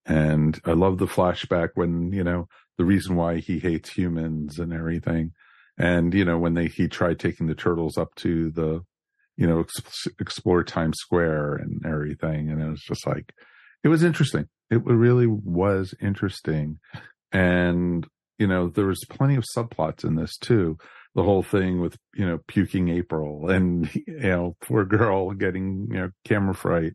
[0.06, 4.72] And I love the flashback when, you know, the reason why he hates humans and
[4.72, 5.32] everything.
[5.76, 8.82] And, you know, when they, he tried taking the turtles up to the,
[9.36, 12.50] you know, ex- explore Times Square and everything.
[12.50, 13.32] And it was just like,
[13.84, 14.48] it was interesting.
[14.70, 16.78] It really was interesting.
[17.32, 18.06] And,
[18.38, 20.78] you know, there was plenty of subplots in this too.
[21.18, 25.98] The whole thing with, you know, puking April and, you know, poor girl getting, you
[25.98, 26.92] know, camera fright.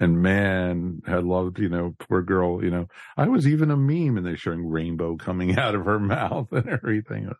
[0.00, 4.16] And man, I loved, you know, poor girl, you know, I was even a meme
[4.16, 7.30] and they're showing rainbow coming out of her mouth and everything.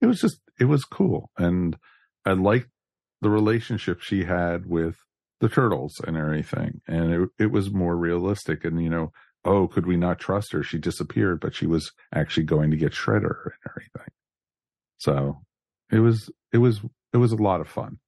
[0.00, 1.30] It was just, it was cool.
[1.38, 1.76] And
[2.26, 2.68] I liked
[3.20, 4.96] the relationship she had with
[5.38, 6.80] the turtles and everything.
[6.88, 8.64] And it, it was more realistic.
[8.64, 9.12] And, you know,
[9.44, 10.64] oh, could we not trust her?
[10.64, 14.12] She disappeared, but she was actually going to get Shredder and everything.
[14.98, 15.38] So
[15.92, 16.80] it was, it was,
[17.12, 17.98] it was a lot of fun.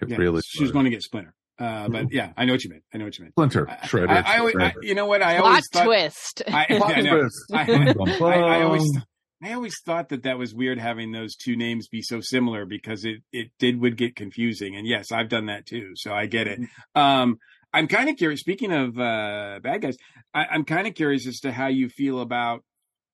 [0.00, 1.34] It yeah, really, she was going to get Splinter.
[1.58, 2.84] Uh, but yeah, I know what you meant.
[2.94, 3.34] I know what you meant.
[3.34, 4.08] Splinter, Shredder.
[4.08, 5.22] I, I, always, I, you know what?
[5.22, 6.42] I Plot always thought, twist.
[6.46, 7.28] I, I, know.
[7.52, 8.98] I, I always,
[9.42, 13.04] I always thought that that was weird having those two names be so similar because
[13.04, 14.76] it it did would get confusing.
[14.76, 16.60] And yes, I've done that too, so I get it.
[16.94, 17.38] Um,
[17.72, 18.40] I'm kind of curious.
[18.40, 19.96] Speaking of uh, bad guys,
[20.32, 22.62] I, I'm kind of curious as to how you feel about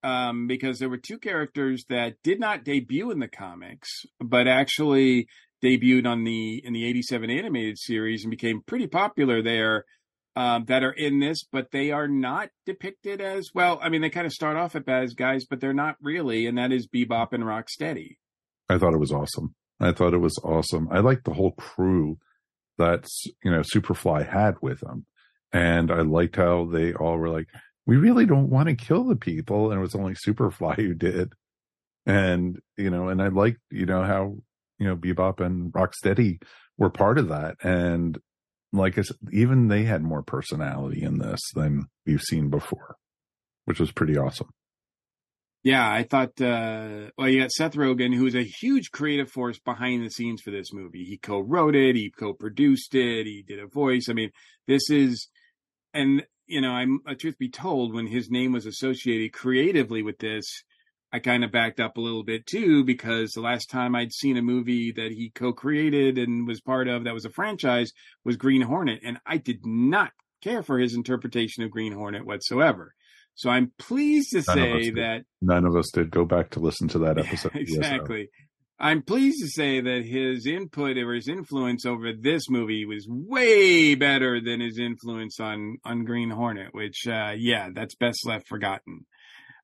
[0.05, 3.88] um, because there were two characters that did not debut in the comics,
[4.21, 5.27] but actually
[5.64, 9.87] debuted on the in the 87 animated series and became pretty popular there
[10.37, 14.11] um, that are in this but they are not depicted as well i mean they
[14.11, 17.45] kind of start off as guys but they're not really and that is bebop and
[17.45, 18.17] rocksteady.
[18.69, 19.55] I thought it was awesome.
[19.81, 20.88] I thought it was awesome.
[20.90, 22.19] I liked the whole crew
[22.77, 25.07] that's you know superfly had with them
[25.53, 27.47] and i liked how they all were like
[27.87, 31.33] we really don't want to kill the people and it was only superfly who did
[32.07, 34.37] and you know and i liked you know how
[34.79, 36.42] you know, Bebop and Rocksteady
[36.79, 37.57] were part of that.
[37.62, 38.18] And
[38.73, 42.97] like I said, even they had more personality in this than we've seen before,
[43.64, 44.51] which was pretty awesome.
[45.62, 49.59] Yeah, I thought, uh, well, you got Seth Rogen, who is a huge creative force
[49.59, 51.05] behind the scenes for this movie.
[51.05, 54.09] He co wrote it, he co produced it, he did a voice.
[54.11, 54.31] I mean,
[54.66, 55.29] this is,
[55.94, 60.02] and, you know, I'm, a uh, truth be told, when his name was associated creatively
[60.02, 60.62] with this,
[61.12, 64.37] I kind of backed up a little bit too because the last time I'd seen
[64.37, 67.92] a movie that he co-created and was part of that was a franchise
[68.24, 70.11] was Green Hornet, and I did not
[70.42, 72.94] care for his interpretation of Green Hornet whatsoever.
[73.37, 76.88] So I'm pleased to none say that none of us did go back to listen
[76.88, 77.52] to that episode.
[77.54, 78.28] Yeah, exactly.
[78.79, 83.95] I'm pleased to say that his input or his influence over this movie was way
[83.95, 89.07] better than his influence on on Green Hornet, which uh, yeah, that's best left forgotten.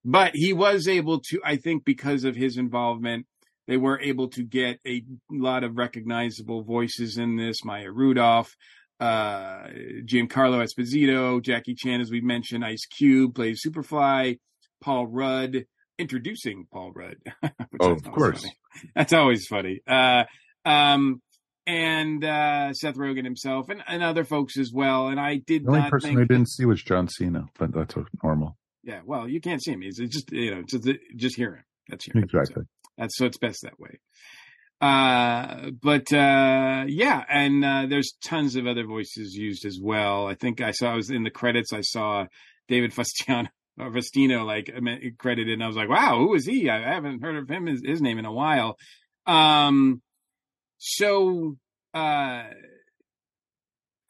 [0.05, 3.27] But he was able to, I think, because of his involvement,
[3.67, 7.65] they were able to get a lot of recognizable voices in this.
[7.65, 8.55] Maya Rudolph,
[9.01, 9.67] uh,
[10.05, 14.39] Giancarlo Esposito, Jackie Chan, as we mentioned, Ice Cube plays Superfly,
[14.81, 15.67] Paul Rudd,
[16.01, 17.17] introducing Paul Rudd.
[17.81, 18.43] oh, of course.
[18.43, 18.57] Funny.
[18.95, 19.81] That's always funny.
[19.87, 20.25] Uh,
[20.65, 21.21] um,
[21.67, 25.09] and uh, Seth Rogen himself, and, and other folks as well.
[25.09, 27.95] And I did the only person think I didn't see was John Cena, but that's
[28.25, 28.57] normal.
[28.83, 29.83] Yeah, well, you can't see him.
[29.83, 31.65] It's just you know, just just hear him.
[31.89, 32.65] That's hear exactly.
[32.65, 33.99] So that's so it's best that way.
[34.81, 40.27] Uh, but uh, yeah, and uh, there's tons of other voices used as well.
[40.27, 41.73] I think I saw I was in the credits.
[41.73, 42.27] I saw
[42.69, 43.49] David Fastiano.
[43.89, 44.71] Faustino like
[45.19, 46.69] credited and I was like, wow, who is he?
[46.69, 48.77] I haven't heard of him his, his name in a while.
[49.27, 50.03] Um,
[50.79, 51.57] so
[51.95, 52.45] uh,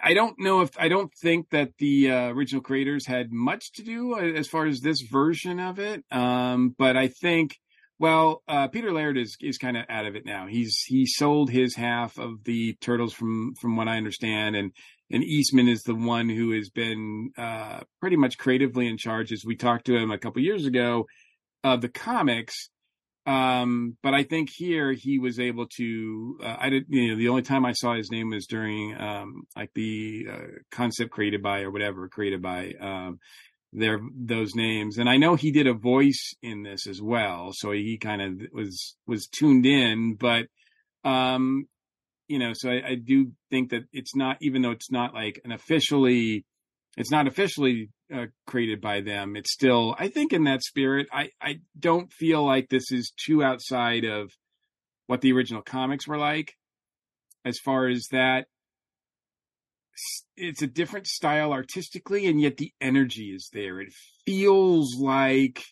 [0.02, 3.83] I don't know if I don't think that the uh, original creators had much to
[3.83, 6.04] do uh, as far as this version of it.
[6.11, 7.56] Um, but I think,
[7.98, 10.46] well, uh, Peter Laird is is kind of out of it now.
[10.46, 14.72] He's he sold his half of the turtles from from what I understand, and
[15.11, 19.33] and Eastman is the one who has been uh, pretty much creatively in charge.
[19.33, 21.07] As we talked to him a couple years ago
[21.64, 22.70] of the comics,
[23.27, 26.38] Um, but I think here he was able to.
[26.42, 26.85] Uh, I did.
[26.88, 30.46] You know, the only time I saw his name was during um, like the uh,
[30.70, 33.18] concept created by or whatever created by um,
[33.73, 34.99] their those names.
[34.99, 38.49] And I know he did a voice in this as well, so he kind of
[38.53, 40.14] was was tuned in.
[40.14, 40.46] But
[41.05, 41.66] um,
[42.31, 45.40] you know, so I, I do think that it's not even though it's not like
[45.45, 46.45] an officially
[46.97, 49.35] it's not officially uh, created by them.
[49.35, 51.09] It's still, I think, in that spirit.
[51.12, 54.31] I I don't feel like this is too outside of
[55.09, 56.53] what the original comics were like,
[57.45, 58.47] as far as that.
[60.37, 63.81] It's a different style artistically, and yet the energy is there.
[63.81, 63.93] It
[64.25, 65.64] feels like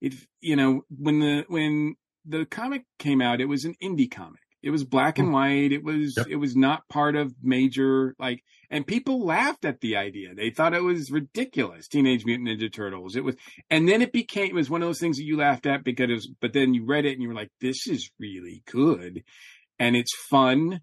[0.00, 0.14] it.
[0.40, 4.43] You know, when the when the comic came out, it was an indie comic.
[4.64, 5.34] It was black and hmm.
[5.34, 5.72] white.
[5.72, 6.26] It was yep.
[6.28, 10.34] it was not part of major like and people laughed at the idea.
[10.34, 11.86] They thought it was ridiculous.
[11.86, 13.14] Teenage Mutant Ninja Turtles.
[13.14, 13.36] It was
[13.70, 16.08] and then it became it was one of those things that you laughed at because
[16.08, 19.22] it was, but then you read it and you were like this is really good
[19.78, 20.80] and it's fun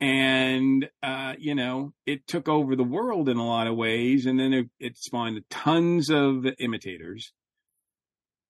[0.00, 4.38] and uh, you know it took over the world in a lot of ways and
[4.38, 7.32] then it, it spawned tons of imitators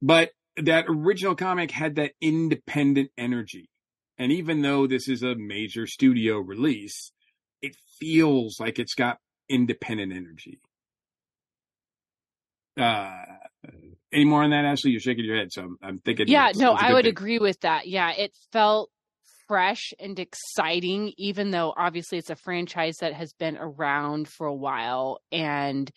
[0.03, 3.71] but that original comic had that independent energy
[4.19, 7.13] and even though this is a major studio release,
[7.63, 10.61] it feels like it's got independent energy.
[12.79, 13.11] Uh,
[14.13, 14.93] any more on that, Ashley?
[14.93, 16.29] You're shaking your head, so I'm, I'm thinking.
[16.29, 17.11] Yeah, no, I would thing.
[17.11, 17.89] agree with that.
[17.89, 18.91] Yeah, it felt
[19.49, 24.55] fresh and exciting, even though obviously it's a franchise that has been around for a
[24.55, 25.21] while.
[25.33, 25.91] And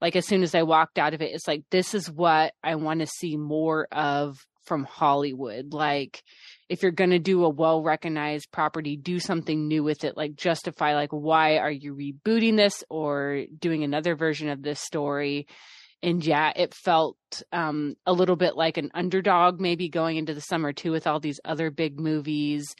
[0.00, 2.74] like as soon as I walked out of it, it's like this is what I
[2.74, 5.72] want to see more of from Hollywood.
[5.72, 6.22] Like
[6.68, 10.36] if you're going to do a well recognized property, do something new with it, like
[10.36, 15.46] justify, like, why are you rebooting this or doing another version of this story?
[16.02, 17.16] And yeah, it felt
[17.52, 21.20] um, a little bit like an underdog, maybe going into the summer too, with all
[21.20, 22.74] these other big movies.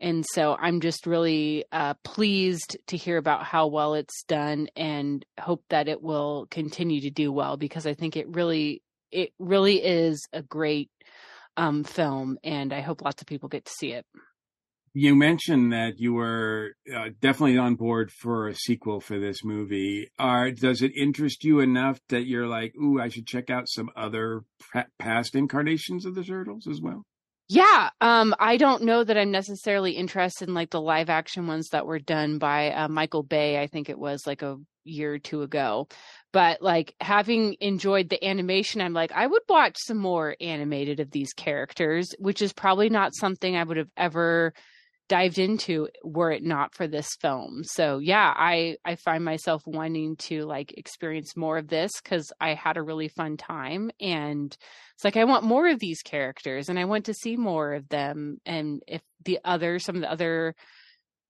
[0.00, 5.24] And so I'm just really uh, pleased to hear about how well it's done and
[5.38, 9.76] hope that it will continue to do well because I think it really, it really
[9.76, 10.90] is a great
[11.56, 14.06] um, film, and I hope lots of people get to see it.
[14.96, 20.08] You mentioned that you were uh, definitely on board for a sequel for this movie.
[20.20, 23.90] Are does it interest you enough that you're like, "Ooh, I should check out some
[23.96, 24.44] other
[25.00, 27.04] past incarnations of the turtles as well"?
[27.48, 31.68] Yeah, um, I don't know that I'm necessarily interested in like the live action ones
[31.70, 33.60] that were done by uh, Michael Bay.
[33.60, 35.88] I think it was like a year or two ago.
[36.32, 41.10] But like having enjoyed the animation, I'm like, I would watch some more animated of
[41.10, 44.54] these characters, which is probably not something I would have ever
[45.08, 47.62] dived into were it not for this film.
[47.64, 52.54] So yeah, I I find myself wanting to like experience more of this cuz I
[52.54, 54.56] had a really fun time and
[54.94, 57.88] it's like I want more of these characters and I want to see more of
[57.88, 60.54] them and if the other some of the other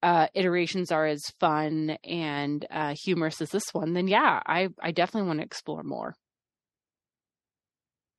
[0.05, 4.93] uh, iterations are as fun and uh, humorous as this one, then yeah, I I
[4.93, 6.15] definitely want to explore more.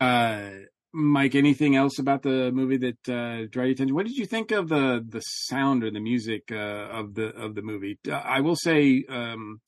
[0.01, 0.49] Uh,
[0.95, 3.93] Mike, anything else about the movie that uh, drew your attention?
[3.95, 7.53] What did you think of the the sound or the music uh, of the of
[7.53, 7.99] the movie?
[8.09, 9.59] I will say, um,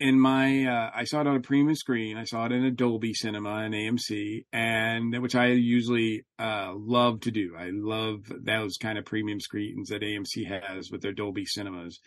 [0.00, 2.16] in my uh, I saw it on a premium screen.
[2.16, 7.20] I saw it in a Dolby Cinema and AMC, and which I usually uh, love
[7.20, 7.54] to do.
[7.58, 12.00] I love those kind of premium screens that AMC has with their Dolby Cinemas.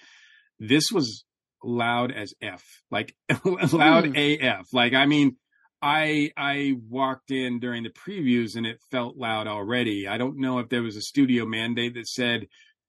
[0.60, 1.24] This was
[1.64, 4.42] loud as f, like loud mm.
[4.42, 4.66] AF.
[4.74, 5.38] Like I mean,
[5.82, 10.08] I I walked in during the previews and it felt loud already.
[10.08, 12.48] I don't know if there was a studio mandate that said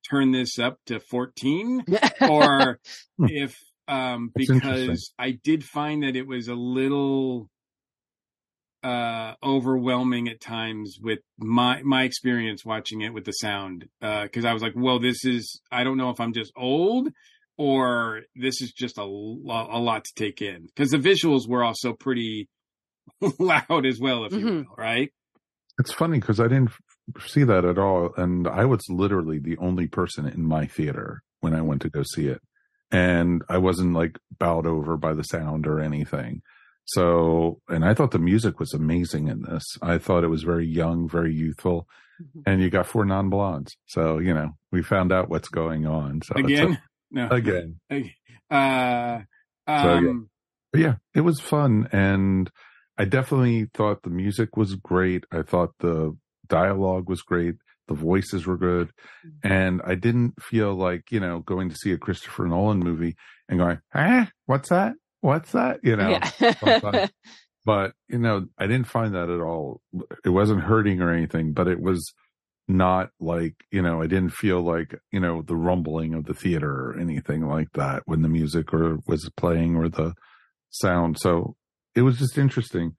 [0.09, 1.85] turn this up to 14
[2.29, 2.79] or
[3.19, 3.27] hmm.
[3.29, 7.49] if um, because I did find that it was a little
[8.83, 14.49] uh, overwhelming at times with my my experience watching it with the sound because uh,
[14.49, 17.09] I was like, well, this is I don't know if I'm just old
[17.59, 21.65] or this is just a, lo- a lot to take in because the visuals were
[21.65, 22.49] also pretty
[23.39, 24.47] loud as well, if mm-hmm.
[24.47, 25.13] you will, right?
[25.79, 26.71] It's funny because I didn't
[27.27, 31.55] see that at all, and I was literally the only person in my theater when
[31.55, 32.41] I went to go see it
[32.91, 36.43] and I wasn't like bowed over by the sound or anything.
[36.85, 39.65] So, and I thought the music was amazing in this.
[39.83, 41.89] I thought it was very young, very youthful,
[42.23, 42.41] mm-hmm.
[42.47, 43.77] and you got four non blondes.
[43.87, 46.23] So, you know, we found out what's going on.
[46.23, 46.81] So again, a,
[47.11, 47.81] no, again,
[48.51, 49.19] uh,
[49.67, 50.13] um, so, yeah.
[50.73, 52.49] But yeah, it was fun, and
[52.99, 55.25] I definitely thought the music was great.
[55.33, 56.17] I thought the
[56.49, 57.57] dialogue was great
[57.89, 58.89] the voices were good
[59.25, 59.53] mm-hmm.
[59.53, 63.17] and i didn't feel like you know going to see a christopher nolan movie
[63.49, 67.09] and going ah what's that what's that you know yeah.
[67.67, 69.83] but you know, I didn't find that at all.
[70.25, 72.15] It wasn't hurting or anything, but it was
[72.69, 76.69] not like you know i didn't feel like you know the rumbling of the theater
[76.69, 80.13] or anything like that when the music or was playing or the
[80.71, 81.55] sound so
[81.97, 82.95] it was just interesting.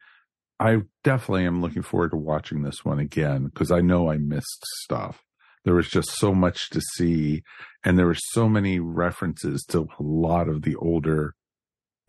[0.60, 4.66] I definitely am looking forward to watching this one again because i know i missed
[4.84, 5.22] stuff.
[5.64, 7.43] There was just so much to see
[7.86, 11.36] and there were so many references to a lot of the older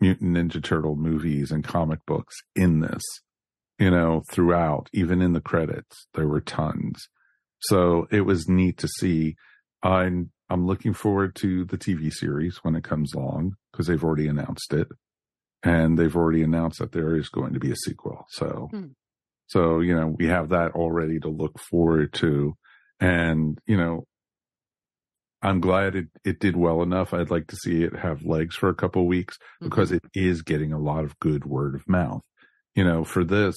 [0.01, 3.03] mutant ninja turtle movies and comic books in this
[3.77, 7.07] you know throughout even in the credits there were tons.
[7.61, 9.35] So it was neat to see.
[9.83, 14.27] I'm I'm looking forward to the TV series when it comes along because they've already
[14.27, 14.87] announced it,
[15.63, 18.25] and they've already announced that there is going to be a sequel.
[18.29, 18.87] So, hmm.
[19.47, 22.55] so you know we have that already to look forward to,
[22.99, 24.05] and you know
[25.41, 27.13] I'm glad it, it did well enough.
[27.13, 30.05] I'd like to see it have legs for a couple weeks because mm-hmm.
[30.13, 32.23] it is getting a lot of good word of mouth.
[32.75, 33.55] You know, for this,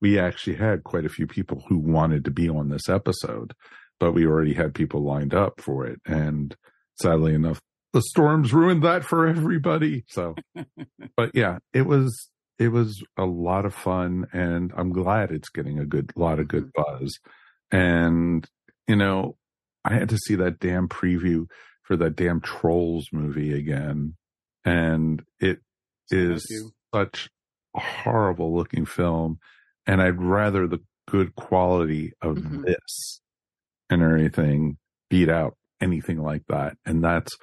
[0.00, 3.54] we actually had quite a few people who wanted to be on this episode,
[3.98, 5.98] but we already had people lined up for it.
[6.04, 6.54] And
[7.00, 7.60] sadly enough,
[7.94, 10.04] the storms ruined that for everybody.
[10.08, 10.34] So,
[11.16, 12.28] but yeah, it was,
[12.58, 16.48] it was a lot of fun and I'm glad it's getting a good lot of
[16.48, 17.16] good buzz.
[17.70, 18.44] And,
[18.88, 19.36] you know,
[19.84, 21.46] I had to see that damn preview
[21.82, 24.16] for that damn Trolls movie again.
[24.64, 25.60] And it
[26.10, 26.44] is
[26.92, 27.30] such
[27.76, 29.38] a horrible looking film
[29.86, 32.62] and I'd rather the good quality of mm-hmm.
[32.62, 33.20] this
[33.88, 34.78] and everything
[35.10, 36.76] beat out anything like that.
[36.84, 37.36] And that's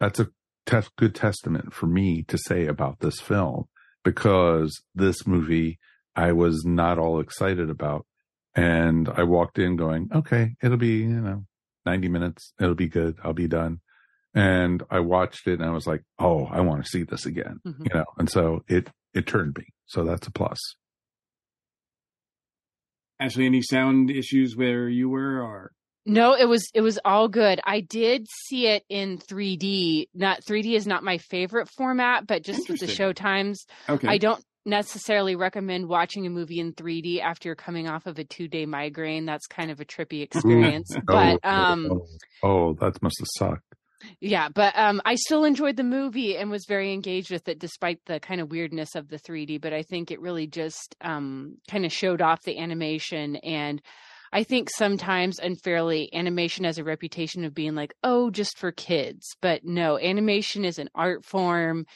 [0.00, 0.28] that's a
[0.66, 3.64] te- good testament for me to say about this film
[4.04, 5.78] because this movie
[6.14, 8.06] I was not all excited about,
[8.54, 11.44] and I walked in going, okay, it'll be you know
[11.84, 13.80] ninety minutes, it'll be good, I'll be done.
[14.34, 17.60] And I watched it and I was like, oh, I want to see this again,
[17.66, 17.84] mm-hmm.
[17.84, 18.04] you know.
[18.18, 19.66] And so it it turned me.
[19.86, 20.58] So that's a plus.
[23.18, 25.72] Ashley, any sound issues where you were or?
[26.06, 27.60] No, it was it was all good.
[27.64, 30.06] I did see it in 3D.
[30.14, 34.06] Not 3D is not my favorite format, but just with the show times, okay.
[34.06, 38.24] I don't necessarily recommend watching a movie in 3D after you're coming off of a
[38.24, 39.26] two day migraine.
[39.26, 40.94] That's kind of a trippy experience.
[40.96, 42.06] oh, but um, oh,
[42.42, 43.62] oh, that must have sucked.
[44.20, 47.98] Yeah, but um, I still enjoyed the movie and was very engaged with it, despite
[48.06, 49.60] the kind of weirdness of the 3D.
[49.60, 53.36] But I think it really just um, kind of showed off the animation.
[53.36, 53.80] And
[54.36, 59.34] I think sometimes unfairly, animation has a reputation of being like, oh, just for kids.
[59.40, 61.86] But no, animation is an art form.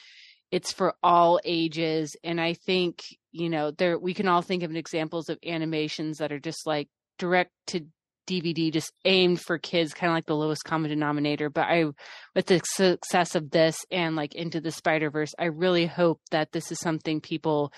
[0.49, 4.75] It's for all ages, and I think you know there we can all think of
[4.75, 6.89] examples of animations that are just like
[7.19, 7.85] direct to
[8.25, 11.51] DVD just aimed for kids, kind of like the lowest common denominator.
[11.51, 11.85] But I,
[12.33, 16.53] with the success of this and like Into the Spider Verse, I really hope that
[16.53, 17.71] this is something people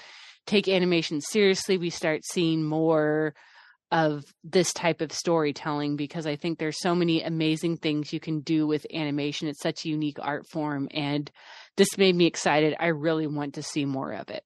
[0.48, 1.78] take animation seriously.
[1.78, 3.34] We start seeing more
[3.94, 8.40] of this type of storytelling because I think there's so many amazing things you can
[8.40, 9.48] do with animation.
[9.48, 11.30] It's such a unique art form, and
[11.78, 12.76] this made me excited.
[12.80, 14.44] I really want to see more of it.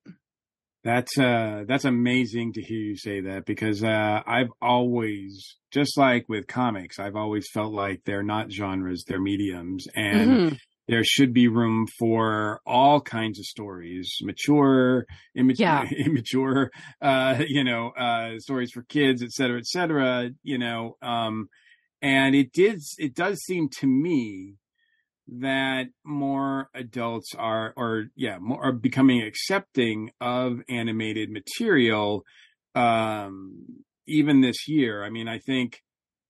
[0.84, 6.26] That's uh that's amazing to hear you say that because uh I've always just like
[6.30, 10.56] with comics, I've always felt like they're not genres, they're mediums and mm-hmm.
[10.88, 15.90] There should be room for all kinds of stories, mature, immature, yeah.
[15.98, 16.72] immature
[17.02, 21.50] uh you know, uh stories for kids, et cetera, et cetera, you know, um
[22.02, 24.56] and it did it does seem to me
[25.28, 32.24] that more adults are or yeah more are becoming accepting of animated material
[32.76, 33.66] um
[34.08, 35.82] even this year i mean i think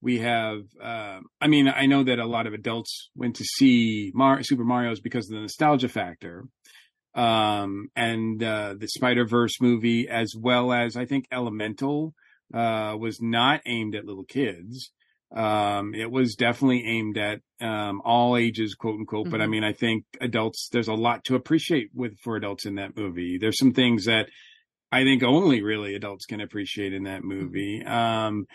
[0.02, 4.12] we have uh, i mean i know that a lot of adults went to see
[4.14, 6.46] Mar- super mario's because of the nostalgia factor
[7.16, 12.14] um and uh the spider verse movie as well as i think elemental
[12.54, 14.92] uh was not aimed at little kids
[15.36, 19.26] um, it was definitely aimed at um, all ages, quote unquote.
[19.26, 19.32] Mm-hmm.
[19.32, 19.52] But I mm-hmm.
[19.52, 23.38] mean, I think adults, there's a lot to appreciate with for adults in that movie.
[23.38, 24.30] There's some things that
[24.92, 27.82] I think only really adults can appreciate in that movie.
[27.84, 27.92] Mm-hmm.
[27.92, 28.46] Um,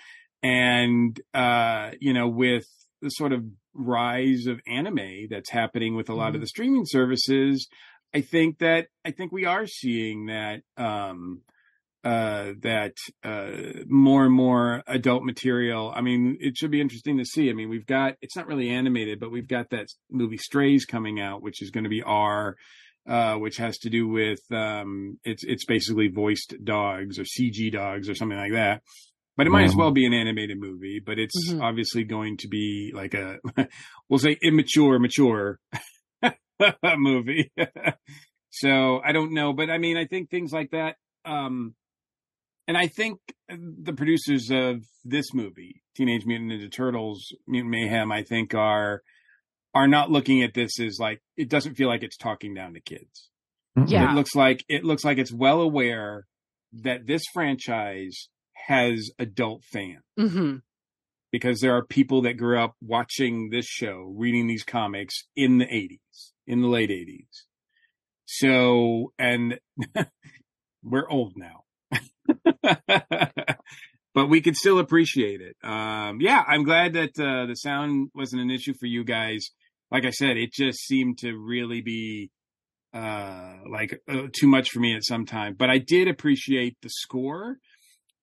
[0.43, 2.67] and uh, you know, with
[3.01, 6.37] the sort of rise of anime that's happening with a lot mm-hmm.
[6.37, 7.69] of the streaming services,
[8.15, 11.43] I think that I think we are seeing that um,
[12.05, 15.93] uh, that uh, more and more adult material.
[15.95, 17.49] I mean, it should be interesting to see.
[17.49, 21.21] I mean, we've got it's not really animated, but we've got that movie Strays coming
[21.21, 22.57] out, which is going to be R,
[23.09, 28.09] uh, which has to do with um, it's it's basically voiced dogs or CG dogs
[28.09, 28.83] or something like that.
[29.37, 31.63] But it might as well be an animated movie, but it's mm-hmm.
[31.63, 33.39] obviously going to be like a,
[34.09, 35.59] we'll say immature, mature
[36.99, 37.51] movie.
[38.51, 41.75] so I don't know, but I mean, I think things like that um,
[42.69, 43.19] and I think
[43.49, 49.03] the producers of this movie, Teenage Mutant Ninja Turtles, Mutant Mayhem, I think are
[49.75, 52.81] are not looking at this as like it doesn't feel like it's talking down to
[52.81, 53.31] kids.
[53.87, 54.11] Yeah.
[54.11, 56.27] It looks like it looks like it's well aware
[56.75, 58.29] that this franchise
[58.67, 60.57] has adult fans hmm
[61.33, 65.65] because there are people that grew up watching this show, reading these comics in the
[65.65, 67.45] 80s, in the late 80s.
[68.27, 69.59] So, and
[70.83, 71.65] we're old now.
[74.15, 75.57] but we could still appreciate it.
[75.65, 79.51] Um, yeah, I'm glad that uh, the sound wasn't an issue for you guys.
[79.91, 82.31] Like I said, it just seemed to really be
[82.95, 85.55] uh, like uh, too much for me at some time.
[85.59, 87.57] But I did appreciate the score.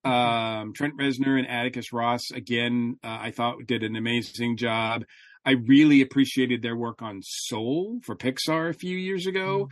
[0.03, 5.03] Um, Trent Reznor and Atticus Ross again, uh, I thought did an amazing job.
[5.45, 9.69] I really appreciated their work on Soul for Pixar a few years ago.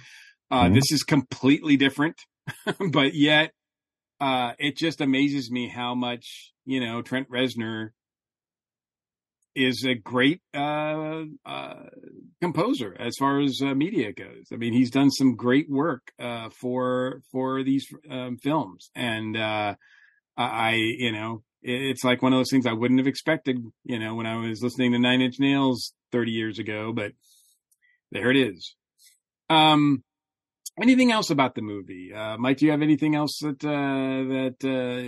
[0.50, 0.76] Uh, Mhm.
[0.76, 2.16] This is completely different,
[2.92, 3.52] but yet
[4.20, 7.90] uh, it just amazes me how much you know Trent Reznor
[9.56, 11.84] is a great uh, uh,
[12.42, 14.48] composer as far as uh, media goes.
[14.54, 19.76] I mean, he's done some great work uh, for for these um, films, and uh,
[20.38, 24.16] I, you know, it's like one of those things I wouldn't have expected, you know,
[24.16, 27.12] when I was listening to Nine Inch Nails thirty years ago, but
[28.12, 28.76] there it is.
[29.50, 30.04] Um,
[30.82, 32.58] anything else about the movie, uh, Mike?
[32.58, 35.02] Do you have anything else that uh, that uh,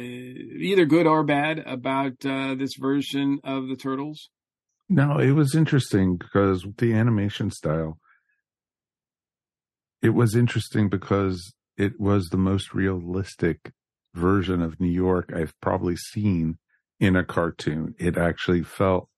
[0.59, 4.29] either good or bad about uh, this version of the Turtles?
[4.89, 7.99] No, it was interesting because the animation style,
[10.01, 13.71] it was interesting because it was the most realistic
[14.13, 16.57] version of New York I've probably seen
[16.99, 17.95] in a cartoon.
[17.97, 19.09] It actually felt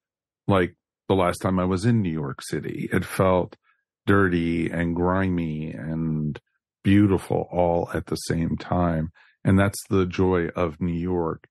[0.48, 0.76] like
[1.08, 2.90] the last time I was in New York City.
[2.92, 3.58] It felt
[4.06, 6.40] dirty and grimy and
[6.84, 9.12] beautiful all at the same time.
[9.44, 11.48] And that's the joy of New York.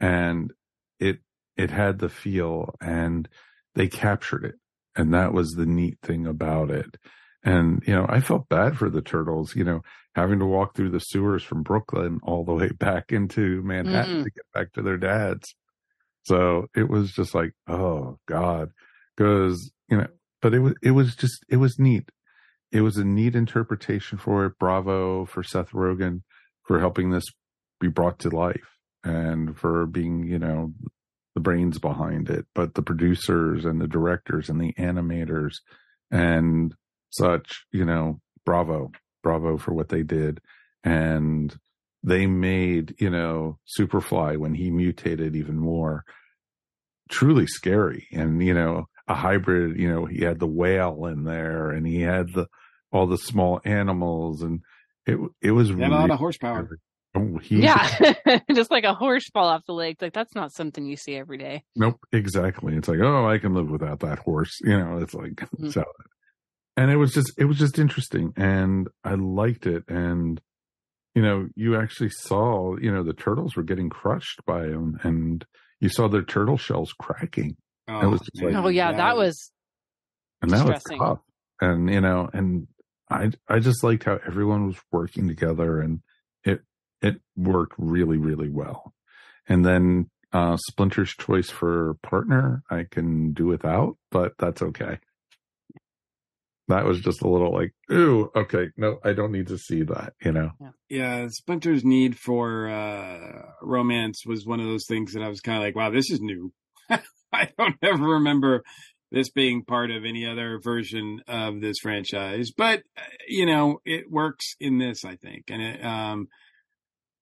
[0.00, 0.52] And
[0.98, 1.20] it,
[1.56, 3.28] it had the feel and
[3.74, 4.54] they captured it.
[4.96, 6.96] And that was the neat thing about it.
[7.44, 9.82] And, you know, I felt bad for the turtles, you know,
[10.14, 14.24] having to walk through the sewers from Brooklyn all the way back into Manhattan Mhm.
[14.24, 15.54] to get back to their dads.
[16.24, 18.70] So it was just like, oh God,
[19.16, 20.08] because, you know,
[20.42, 22.10] but it was, it was just, it was neat.
[22.70, 24.58] It was a neat interpretation for it.
[24.58, 26.22] Bravo for Seth Rogen
[26.64, 27.24] for helping this
[27.80, 30.72] be brought to life and for being, you know,
[31.34, 35.54] the brains behind it, but the producers and the directors and the animators
[36.10, 36.74] and
[37.10, 38.90] such, you know, bravo,
[39.22, 40.40] bravo for what they did.
[40.84, 41.56] And
[42.02, 46.04] they made, you know, Superfly when he mutated even more
[47.10, 48.06] truly scary.
[48.12, 52.02] And, you know, a hybrid, you know, he had the whale in there and he
[52.02, 52.46] had the,
[52.92, 54.60] all the small animals and
[55.06, 56.78] it, it was They had a lot really of horsepower.
[57.14, 58.14] Oh, he's Yeah,
[58.54, 59.96] just like a horse fall off the leg.
[60.00, 61.64] Like that's not something you see every day.
[61.74, 62.76] Nope, exactly.
[62.76, 64.58] It's like, oh, I can live without that horse.
[64.62, 65.72] You know, it's like Mhm.
[65.72, 65.84] so.
[66.78, 69.82] And it was just, it was just interesting, and I liked it.
[69.88, 70.40] And
[71.14, 75.44] you know, you actually saw, you know, the turtles were getting crushed by him, and
[75.80, 77.56] you saw their turtle shells cracking.
[77.88, 79.50] Oh, it was just like, Oh yeah, that was
[80.40, 80.98] and that was distressing.
[81.00, 81.18] tough.
[81.60, 82.68] And you know, and
[83.10, 86.00] I, I just liked how everyone was working together, and
[86.44, 86.60] it,
[87.02, 88.94] it worked really, really well.
[89.48, 94.98] And then uh Splinter's choice for partner, I can do without, but that's okay.
[96.68, 100.12] That was just a little like, ooh, okay, no, I don't need to see that,
[100.22, 100.50] you know.
[100.88, 105.56] yeah, Splinter's need for uh, romance was one of those things that I was kind
[105.58, 106.52] of like, wow, this is new.
[107.32, 108.62] I don't ever remember
[109.10, 114.10] this being part of any other version of this franchise, but uh, you know, it
[114.10, 116.28] works in this, I think, and it, um,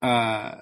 [0.03, 0.55] uh,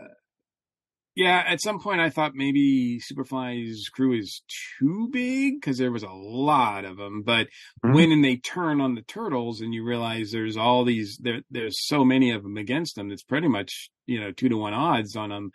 [1.16, 4.42] yeah, at some point I thought maybe Superfly's crew is
[4.78, 7.48] too big because there was a lot of them, but
[7.84, 7.94] Mhm.
[7.94, 12.04] when they turn on the turtles and you realize there's all these there there's so
[12.04, 15.30] many of them against them it's pretty much you know two to one odds on
[15.30, 15.50] them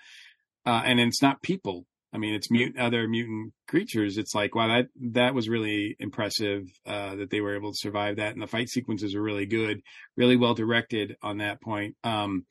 [0.65, 1.85] uh, and it's not people.
[2.13, 4.17] I mean it's mute other mutant creatures.
[4.17, 8.15] It's like wow that that was really impressive uh, that they were able to survive
[8.15, 9.81] that and the fight sequences are really good
[10.17, 11.95] really well directed on that point.
[12.03, 12.45] Um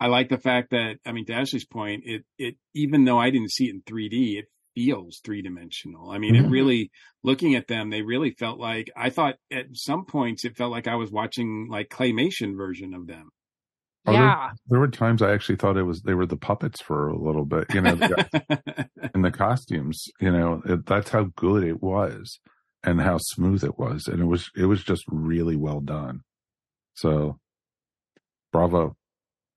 [0.00, 3.30] i like the fact that i mean to ashley's point it it even though i
[3.30, 4.46] didn't see it in 3d it
[4.76, 6.10] feels three dimensional.
[6.12, 6.50] I mean, it Mhm.
[6.50, 6.92] really,
[7.24, 10.86] looking at them, they really felt like, I thought at some points it felt like
[10.86, 13.30] I was watching like claymation version of them.
[14.06, 14.50] Oh, there- yeah.
[14.68, 17.44] There, were times I actually thought it was they were the puppets for a little
[17.44, 17.94] bit, you know,
[19.14, 20.04] in the costumes.
[20.20, 22.38] You know, it, that's how good it was
[22.84, 26.20] and how smooth it was, and it was it was just really well done.
[26.94, 27.40] So,
[28.52, 28.96] bravo.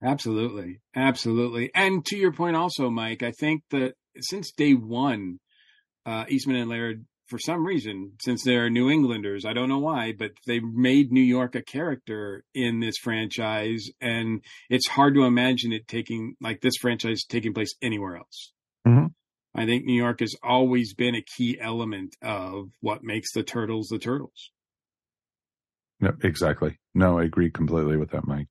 [0.04, 0.80] Absolutely.
[0.94, 1.70] Absolutely.
[1.74, 5.38] And to your point also, Mike, I think that since day one,
[6.04, 10.12] uh, Eastman and Laird, for some reason, since they're New Englanders, I don't know why,
[10.12, 13.88] but they made New York a character in this franchise.
[13.98, 18.52] And it's hard to imagine it taking, like this franchise taking place anywhere else.
[18.86, 19.06] Mm-hmm.
[19.54, 23.88] I think New York has always been a key element of what makes the Turtles
[23.88, 24.50] the Turtles.
[26.00, 26.78] No, exactly.
[26.94, 28.48] No, I agree completely with that, Mike.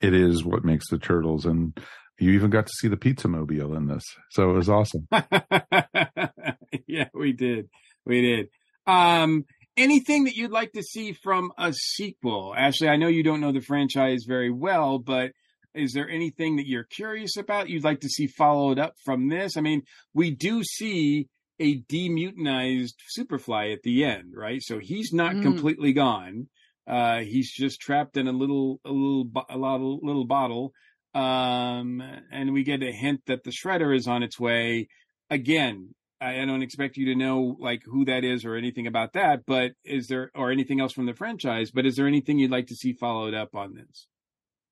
[0.00, 1.78] It is what makes the turtles, and
[2.18, 5.08] you even got to see the pizza mobile in this, so it was awesome.
[6.86, 7.68] yeah, we did,
[8.04, 8.48] we did.
[8.86, 9.44] Um,
[9.76, 12.88] anything that you'd like to see from a sequel, Ashley?
[12.88, 15.32] I know you don't know the franchise very well, but
[15.74, 19.56] is there anything that you're curious about you'd like to see followed up from this?
[19.56, 19.82] I mean,
[20.14, 21.28] we do see
[21.60, 24.60] a demutinized Superfly at the end, right?
[24.62, 25.42] So he's not mm.
[25.42, 26.48] completely gone.
[26.90, 30.72] Uh, he's just trapped in a little, a little, a little, little bottle.
[31.14, 34.88] Um, and we get a hint that the shredder is on its way.
[35.30, 39.46] Again, I don't expect you to know like who that is or anything about that,
[39.46, 42.66] but is there, or anything else from the franchise, but is there anything you'd like
[42.66, 44.08] to see followed up on this?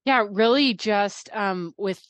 [0.04, 2.00] Yeah, really just um, with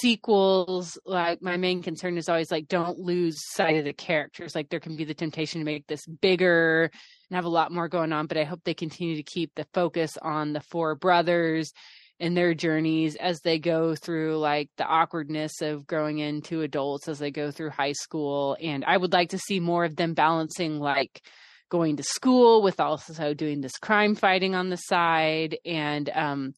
[0.00, 4.68] sequels like my main concern is always like don't lose sight of the characters like
[4.68, 6.90] there can be the temptation to make this bigger
[7.30, 9.66] and have a lot more going on but i hope they continue to keep the
[9.72, 11.72] focus on the four brothers
[12.20, 17.18] and their journeys as they go through like the awkwardness of growing into adults as
[17.18, 18.56] they go through high school.
[18.60, 21.22] And i would like to see more of them balancing like
[21.70, 26.54] going to school with also doing this crime fighting on the side and um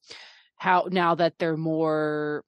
[0.56, 2.44] how now that they're more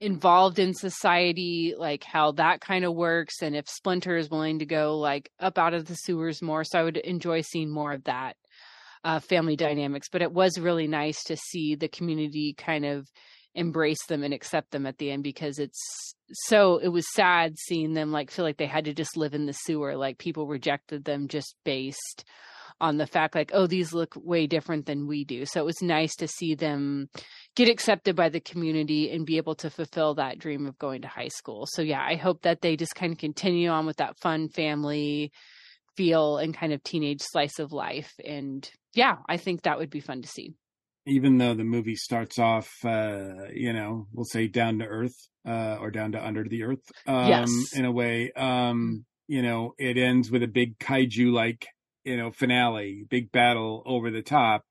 [0.00, 4.66] involved in society like how that kind of works and if splinter is willing to
[4.66, 8.04] go like up out of the sewers more so i would enjoy seeing more of
[8.04, 8.36] that
[9.04, 13.08] uh, family dynamics but it was really nice to see the community kind of
[13.54, 17.92] embrace them and accept them at the end because it's so it was sad seeing
[17.92, 21.04] them like feel like they had to just live in the sewer like people rejected
[21.04, 22.24] them just based
[22.82, 25.46] on the fact like oh these look way different than we do.
[25.46, 27.08] So it was nice to see them
[27.54, 31.08] get accepted by the community and be able to fulfill that dream of going to
[31.08, 31.66] high school.
[31.70, 35.32] So yeah i hope that they just kind of continue on with that fun family
[35.96, 38.12] feel and kind of teenage slice of life.
[38.24, 40.54] And yeah i think that would be fun to see.
[41.06, 45.16] Even though the movie starts off uh you know we'll say down to earth
[45.46, 47.50] uh or down to under the earth um yes.
[47.74, 51.66] in a way um you know it ends with a big kaiju like
[52.04, 54.64] you know finale, big battle over the top.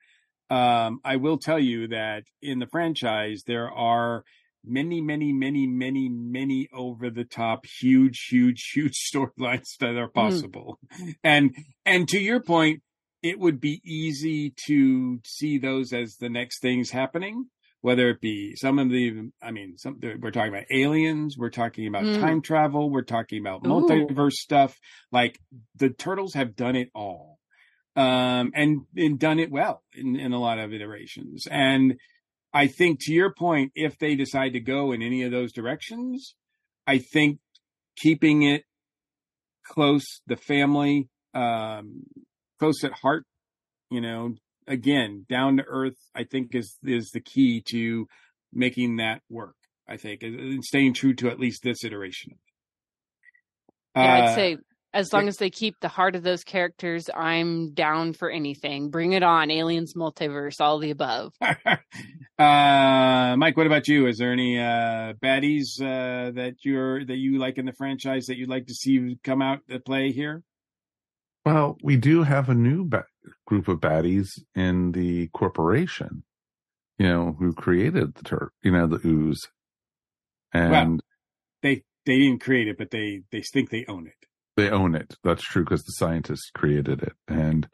[0.49, 4.23] Um, I will tell you that in the franchise there are
[4.65, 10.19] many, many, many, many, many over the top, huge, huge, huge storylines that are hmm.
[10.19, 10.79] possible.
[10.99, 11.15] Mm.
[11.23, 11.55] And
[11.85, 12.81] and to your point,
[13.23, 17.45] it would be easy to see those as the next things happening
[17.81, 21.87] whether it be some of the, I mean, some we're talking about aliens, we're talking
[21.87, 22.19] about mm.
[22.19, 24.77] time travel, we're talking about multiverse stuff.
[25.11, 25.39] Like
[25.75, 27.39] the turtles have done it all,
[27.95, 31.47] um, and and done it well in, in a lot of iterations.
[31.49, 31.95] And
[32.53, 36.35] I think to your point, if they decide to go in any of those directions,
[36.85, 37.39] I think
[37.97, 38.63] keeping it
[39.65, 42.03] close, the family, um,
[42.59, 43.25] close at heart,
[43.89, 44.35] you know,
[44.67, 48.07] again, down to earth, I think is is the key to
[48.53, 49.55] making that work.
[49.87, 52.33] I think and staying true to at least this iteration.
[53.95, 54.57] Yeah, uh, I'd say
[54.93, 58.89] as long as they keep the heart of those characters, I'm down for anything.
[58.89, 61.33] Bring it on, aliens, multiverse, all the above.
[61.41, 64.07] uh, Mike, what about you?
[64.07, 68.37] Is there any uh, baddies uh, that you're that you like in the franchise that
[68.37, 70.43] you'd like to see come out to play here?
[71.45, 73.07] Well, we do have a new ba-
[73.45, 76.23] group of baddies in the corporation,
[76.97, 79.39] you know, who created the turf, you know, the ooze.
[80.53, 80.97] And well,
[81.63, 84.27] they they didn't create it, but they they think they own it.
[84.57, 85.15] They own it.
[85.23, 87.67] That's true because the scientists created it, and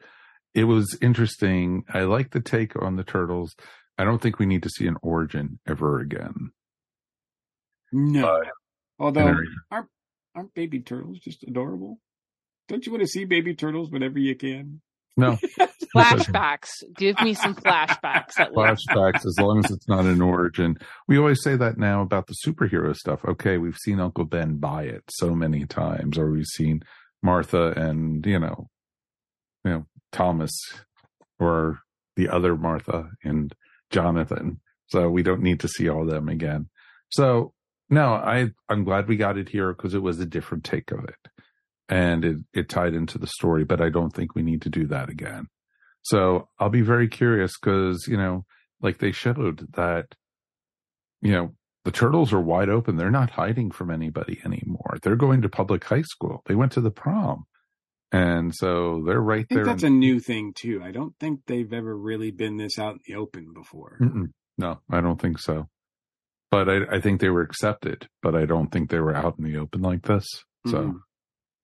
[0.54, 1.84] it was interesting.
[1.92, 3.54] I like the take on the turtles.
[3.98, 6.52] I don't think we need to see an origin ever again.
[7.92, 8.52] No, but,
[9.04, 9.34] although
[9.70, 9.88] aren't
[10.34, 11.98] aren't baby turtles just adorable?
[12.68, 14.80] Don't you want to see baby turtles whenever you can?
[15.16, 15.36] No.
[15.96, 16.68] flashbacks.
[16.96, 20.76] Give me some flashbacks at Flashbacks, as long as it's not an origin.
[21.08, 23.24] We always say that now about the superhero stuff.
[23.24, 26.82] Okay, we've seen Uncle Ben buy it so many times, or we've seen
[27.22, 28.68] Martha and, you know,
[29.64, 30.52] you know, Thomas
[31.40, 31.80] or
[32.16, 33.52] the other Martha and
[33.90, 34.60] Jonathan.
[34.86, 36.68] So we don't need to see all of them again.
[37.10, 37.54] So
[37.90, 41.04] no, I I'm glad we got it here because it was a different take of
[41.04, 41.16] it
[41.88, 44.86] and it, it tied into the story, but I don't think we need to do
[44.88, 45.46] that again.
[46.02, 48.44] So I'll be very curious because, you know,
[48.80, 50.06] like they showed that
[51.20, 52.96] you know, the turtles are wide open.
[52.96, 54.98] They're not hiding from anybody anymore.
[55.02, 56.42] They're going to public high school.
[56.46, 57.44] They went to the prom.
[58.12, 59.64] And so they're right I think there.
[59.64, 60.80] that's a new thing too.
[60.82, 63.98] I don't think they've ever really been this out in the open before.
[64.00, 64.26] Mm-mm.
[64.56, 65.68] No, I don't think so.
[66.50, 69.44] But I, I think they were accepted, but I don't think they were out in
[69.44, 70.26] the open like this.
[70.66, 70.94] So, Mhm.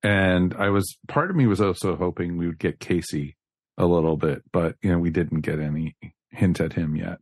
[0.05, 3.37] And I was, part of me was also hoping we would get Casey
[3.79, 5.97] a little bit, but, you know, we didn't get any
[6.31, 7.19] hint at him yet.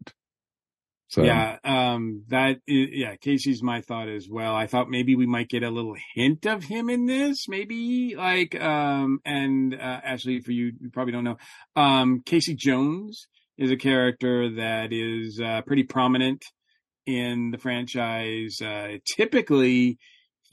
[1.09, 4.55] So, Yeah, um, that yeah, Casey's my thought as well.
[4.55, 8.59] I thought maybe we might get a little hint of him in this, maybe like
[8.59, 11.37] um, and uh, actually, for you, you probably don't know,
[11.76, 13.26] um, Casey Jones
[13.59, 16.43] is a character that is uh, pretty prominent
[17.07, 18.57] in the franchise.
[18.62, 19.99] Uh, typically,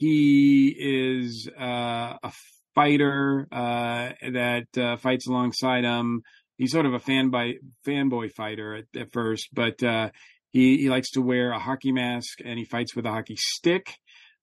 [0.00, 2.32] he is uh, a
[2.74, 6.22] fighter uh, that uh, fights alongside him.
[6.56, 10.08] He's sort of a fanboy fanboy fighter at, at first, but uh,
[10.50, 13.94] he he likes to wear a hockey mask and he fights with a hockey stick,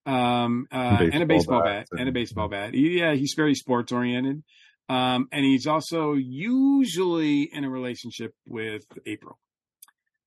[0.05, 2.73] um, uh, and a baseball bat, and a baseball bat.
[2.75, 4.43] He- yeah, he's very sports oriented,
[4.89, 9.39] um, and he's also usually in a relationship with April.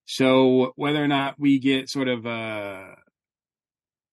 [0.06, 2.96] So whether or not we get sort of a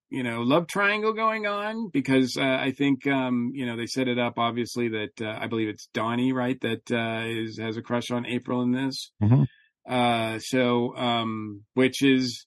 [0.09, 4.07] you know love triangle going on, because uh, I think um, you know they set
[4.07, 7.81] it up obviously that uh, I believe it's Donnie right that uh, is has a
[7.81, 9.11] crush on April in this.
[9.21, 9.45] Mhm.
[9.87, 12.45] Uh, so, um, which is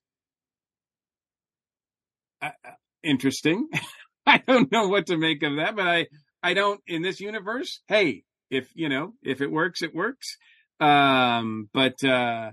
[2.42, 2.70] uh, uh,
[3.02, 3.68] interesting.
[4.26, 6.06] I don't know what to make of that, but I,
[6.42, 7.80] I don't in this universe.
[7.88, 10.36] Hey, if you know, if it works, it works.
[10.80, 12.52] Um, but, uh,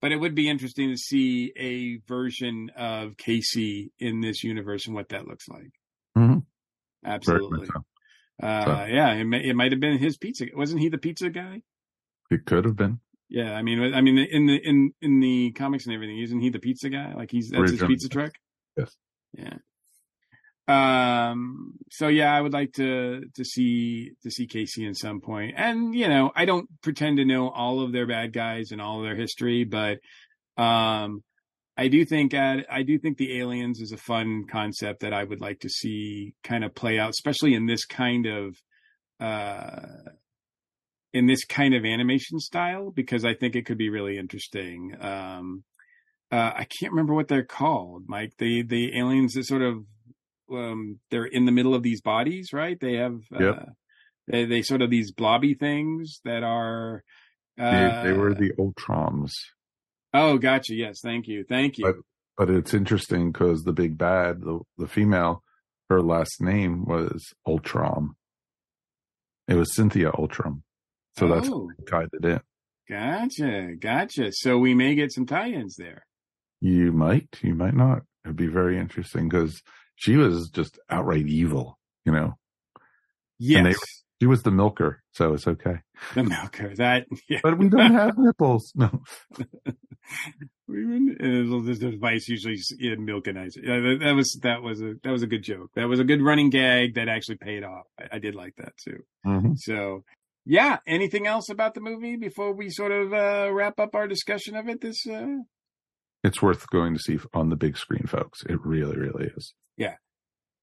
[0.00, 4.94] but it would be interesting to see a version of Casey in this universe and
[4.94, 5.72] what that looks like.
[6.16, 6.44] Mhm.
[7.04, 7.60] Absolutely.
[7.66, 7.70] Much
[8.42, 10.46] Uh, So- yeah, it, may, it might have been his pizza.
[10.54, 11.62] Wasn't he the pizza guy?
[12.30, 13.00] it could have been.
[13.28, 16.48] Yeah, I mean, I mean, in the in in the comics and everything, isn't he
[16.50, 17.12] the pizza guy?
[17.14, 18.32] Like he's that's his pizza truck.
[18.76, 18.96] Yes.
[19.36, 19.58] Yeah.
[20.70, 21.72] Um.
[21.90, 25.94] So yeah, I would like to to see to see Casey in some point, and
[25.94, 29.04] you know, I don't pretend to know all of their bad guys and all of
[29.04, 29.98] their history, but
[30.56, 31.22] um,
[31.76, 35.24] I do think uh, I do think the aliens is a fun concept that I
[35.24, 38.56] would like to see kind of play out, especially in this kind of
[39.18, 39.86] uh
[41.12, 44.94] in this kind of animation style because I think it could be really interesting.
[45.00, 45.64] Um,
[46.30, 48.34] uh, I can't remember what they're called, Mike.
[48.38, 49.84] The the aliens that sort of
[50.50, 52.78] um, they're in the middle of these bodies, right?
[52.80, 53.68] They have uh, Yep.
[54.28, 57.02] they they sort of these blobby things that are.
[57.58, 59.32] Uh, they, they were the Utroms.
[60.14, 60.74] oh, gotcha.
[60.74, 61.84] Yes, thank you, thank you.
[61.84, 61.96] But
[62.46, 65.42] but it's interesting because the big bad, the the female,
[65.90, 68.10] her last name was Utrom.
[69.48, 70.62] It was Cynthia Utrom,
[71.18, 71.68] so that's Oh.
[71.78, 72.40] they tied it in.
[72.88, 74.30] Gotcha, gotcha.
[74.32, 76.06] So we may get some tie-ins there.
[76.60, 78.02] You might, you might not.
[78.24, 79.62] It'd be very interesting because
[80.00, 82.34] she was just outright evil, you know.
[83.40, 83.78] And they- Yes,
[84.20, 85.76] she was the milker, so it's okay.
[86.14, 86.74] the milker.
[86.76, 87.40] That yeah.
[87.42, 88.72] But we don't have nipples.
[88.74, 89.02] No,
[90.68, 90.84] We
[91.20, 93.56] uh, There's a device usually in milk and ice.
[93.56, 95.70] Yeah, that, that was that was a that was a good joke.
[95.74, 97.86] That was a good running gag that actually paid off.
[97.98, 99.02] I, I did like that too.
[99.26, 99.56] Mhm.
[99.58, 100.04] So,
[100.44, 100.78] yeah.
[100.86, 104.68] Anything else about the movie before we sort of uh, wrap up our discussion of
[104.68, 104.80] it?
[104.80, 105.38] This, uh...
[106.22, 108.42] it's worth going to see on the big screen, folks.
[108.44, 109.54] It really, really is.
[109.76, 109.94] yeah.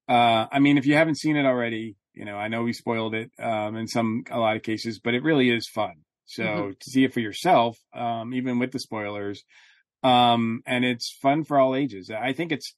[0.09, 3.13] Uh, I mean, if you haven't seen it already, you know, I know we spoiled
[3.13, 5.95] it um, in some a lot of cases, but it really is fun.
[6.25, 6.79] So Mhm.
[6.79, 9.43] to see it for yourself, um, even with the spoilers,
[10.03, 12.09] um, and it's fun for all ages.
[12.09, 12.73] I think it's.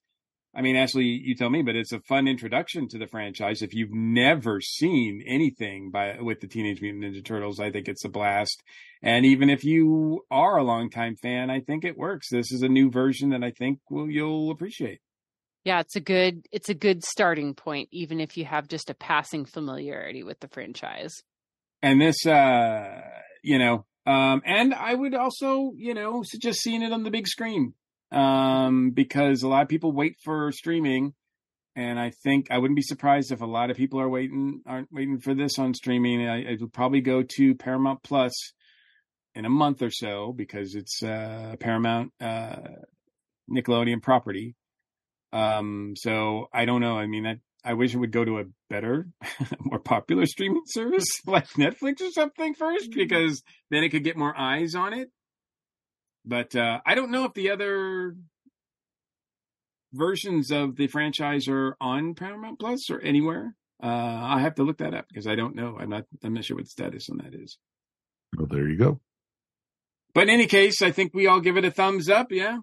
[0.55, 3.61] I mean, Ashley, you tell me, but it's a fun introduction to the franchise.
[3.61, 8.03] If you've never seen anything by with the Teenage Mutant Ninja Turtles, I think it's
[8.03, 8.63] a blast.
[9.01, 12.29] And even if you are a longtime fan, I think it works.
[12.31, 14.99] This is a new version that I think will you'll appreciate.
[15.65, 18.95] Yeah, it's a good it's a good starting point, even if you have just a
[18.95, 21.21] passing familiarity with the franchise.
[21.81, 23.01] and this uh
[23.43, 27.27] you know um and i would also you know suggest seeing it on the big
[27.27, 27.73] screen
[28.11, 31.13] um because a lot of people wait for streaming
[31.75, 34.91] and i think i wouldn't be surprised if a lot of people are waiting aren't
[34.91, 36.27] waiting for this on streaming.
[36.27, 38.33] I, I would probably go to paramount plus
[39.35, 42.57] in a month or so because it's uh paramount uh
[43.49, 44.55] nickelodeon property.
[45.31, 46.97] Um so i don't know.
[46.97, 49.09] I mean that I wish it would go to a better,
[49.59, 54.37] more popular streaming service like Netflix or something first, because then it could get more
[54.37, 55.11] eyes on it.
[56.25, 58.15] But uh, I don't know if the other
[59.93, 63.55] versions of the franchise are on Paramount Plus or anywhere.
[63.81, 65.77] Uh, I have to look that up because I don't know.
[65.79, 66.03] I'm not.
[66.23, 67.57] I'm not sure what the status on that is.
[68.37, 68.99] Well, there you go.
[70.13, 72.27] but in any case, I think we all give it a thumbs up.
[72.31, 72.57] Yeah,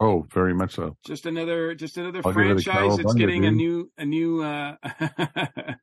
[0.00, 0.96] Oh, very much so.
[1.06, 4.04] just another just another I'll give it a franchise that's cowabunga, getting a new a
[4.04, 4.74] new uh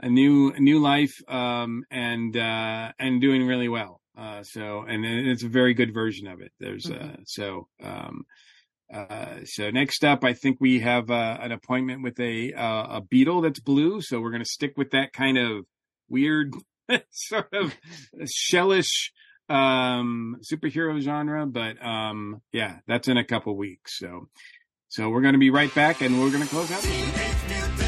[0.00, 5.04] a new a new life um and uh and doing really well uh so and
[5.04, 6.52] it's a very good version of it.
[6.58, 8.24] There's uh so um
[8.92, 13.00] uh so next up i think we have uh, an appointment with a uh, a
[13.00, 15.64] beetle that's blue so we're going to stick with that kind of
[16.08, 16.52] weird
[17.10, 17.76] sort of
[18.26, 19.12] shellish
[19.48, 24.28] um superhero genre but um yeah that's in a couple weeks so
[24.88, 27.79] so we're going to be right back and we're going to close out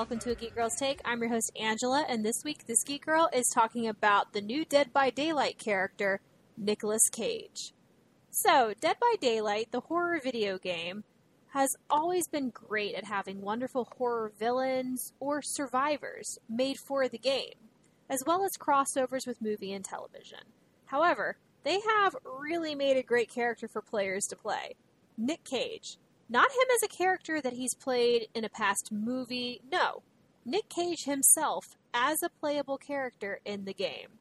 [0.00, 1.02] Welcome to a Geek Girls Take.
[1.04, 4.64] I'm your host Angela, and this week this Geek Girl is talking about the new
[4.64, 6.22] Dead by Daylight character,
[6.56, 7.74] Nicolas Cage.
[8.30, 11.04] So, Dead by Daylight, the horror video game,
[11.48, 17.68] has always been great at having wonderful horror villains or survivors made for the game,
[18.08, 20.44] as well as crossovers with movie and television.
[20.86, 24.76] However, they have really made a great character for players to play.
[25.18, 25.98] Nick Cage.
[26.30, 30.02] Not him as a character that he's played in a past movie, no.
[30.44, 34.20] Nick Cage himself as a playable character in the game.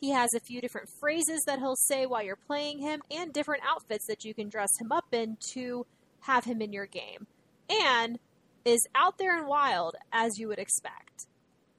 [0.00, 3.64] He has a few different phrases that he'll say while you're playing him and different
[3.68, 5.84] outfits that you can dress him up in to
[6.20, 7.26] have him in your game.
[7.68, 8.20] And
[8.64, 11.26] is out there and wild as you would expect.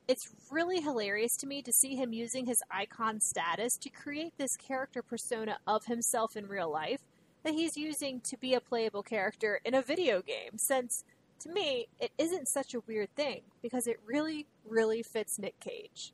[0.10, 4.58] It's really hilarious to me to see him using his icon status to create this
[4.58, 7.00] character persona of himself in real life
[7.44, 11.04] that he's using to be a playable character in a video game, since
[11.40, 16.14] to me, it isn't such a weird thing because it really, really fits Nick Cage.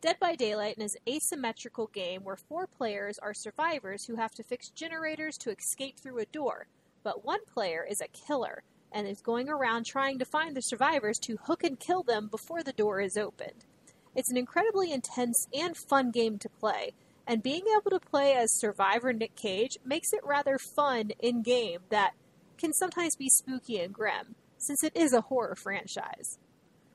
[0.00, 4.42] Dead by Daylight is an asymmetrical game where four players are survivors who have to
[4.42, 6.66] fix generators to escape through a door,
[7.02, 11.18] but one player is a killer and is going around trying to find the survivors
[11.18, 13.64] to hook and kill them before the door is opened.
[14.14, 16.92] It's an incredibly intense and fun game to play,
[17.26, 21.80] and being able to play as survivor Nick Cage makes it rather fun in game
[21.90, 22.12] that
[22.58, 26.38] can sometimes be spooky and grim, since it is a horror franchise.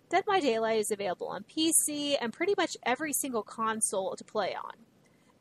[0.09, 4.55] Dead by Daylight is available on PC and pretty much every single console to play
[4.55, 4.73] on.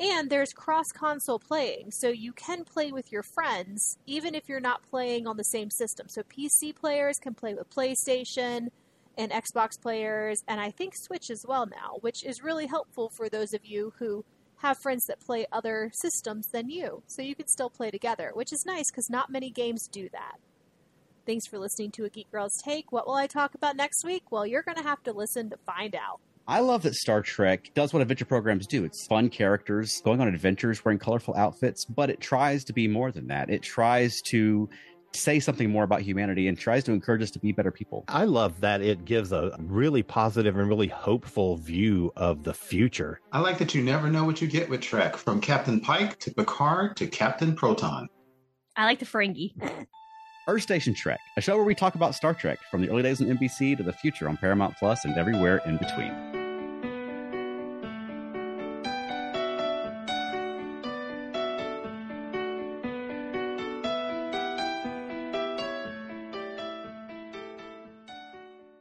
[0.00, 4.60] And there's cross console playing, so you can play with your friends even if you're
[4.60, 6.06] not playing on the same system.
[6.08, 8.68] So PC players can play with PlayStation
[9.16, 13.28] and Xbox players, and I think Switch as well now, which is really helpful for
[13.28, 14.24] those of you who
[14.58, 18.52] have friends that play other systems than you, so you can still play together, which
[18.52, 20.36] is nice because not many games do that.
[21.26, 22.90] Thanks for listening to A Geek Girl's Take.
[22.90, 24.32] What will I talk about next week?
[24.32, 26.20] Well, you're going to have to listen to find out.
[26.46, 28.84] I love that Star Trek does what adventure programs do.
[28.84, 33.12] It's fun characters going on adventures, wearing colorful outfits, but it tries to be more
[33.12, 33.50] than that.
[33.50, 34.70] It tries to
[35.12, 38.04] say something more about humanity and tries to encourage us to be better people.
[38.08, 43.20] I love that it gives a really positive and really hopeful view of the future.
[43.32, 46.32] I like that you never know what you get with Trek, from Captain Pike to
[46.32, 48.08] Picard to Captain Proton.
[48.76, 49.54] I like the Ferengi.
[50.46, 53.20] Earth Station Trek, a show where we talk about Star Trek from the early days
[53.20, 56.37] on NBC to the future on Paramount Plus and everywhere in between.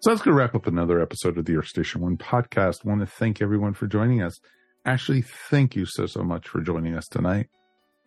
[0.07, 2.85] So that's going to wrap up another episode of the Earth Station One podcast.
[2.85, 4.39] want to thank everyone for joining us.
[4.85, 7.49] Ashley, thank you so, so much for joining us tonight.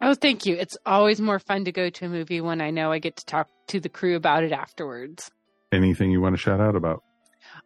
[0.00, 0.56] Oh, thank you.
[0.56, 3.26] It's always more fun to go to a movie when I know I get to
[3.26, 5.30] talk to the crew about it afterwards.
[5.72, 7.02] Anything you want to shout out about?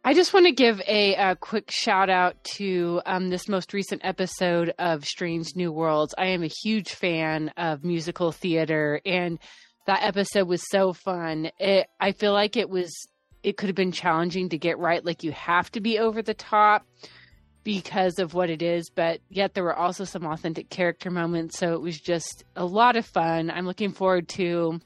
[0.03, 4.01] I just want to give a, a quick shout out to um, this most recent
[4.03, 6.13] episode of Strange New Worlds.
[6.17, 9.39] I am a huge fan of musical theater, and
[9.87, 11.51] that episode was so fun.
[11.57, 12.93] It, I feel like it was
[13.45, 15.05] it could have been challenging to get right.
[15.05, 16.83] Like you have to be over the top
[17.63, 21.59] because of what it is, but yet there were also some authentic character moments.
[21.59, 23.51] So it was just a lot of fun.
[23.51, 24.81] I'm looking forward to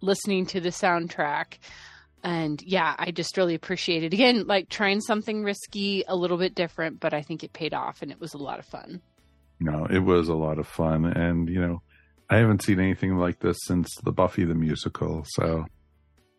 [0.00, 1.58] listening to the soundtrack.
[2.22, 4.14] And yeah, I just really appreciate it.
[4.14, 8.00] Again, like trying something risky, a little bit different, but I think it paid off
[8.00, 9.00] and it was a lot of fun.
[9.58, 11.04] No, it was a lot of fun.
[11.04, 11.82] And, you know,
[12.30, 15.24] I haven't seen anything like this since the Buffy the Musical.
[15.30, 15.66] So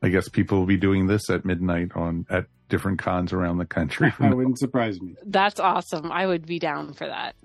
[0.04, 3.66] I guess people will be doing this at midnight on at different cons around the
[3.66, 4.14] country.
[4.20, 5.16] That wouldn't surprise me.
[5.26, 6.12] That's awesome.
[6.12, 7.36] I would be down for that.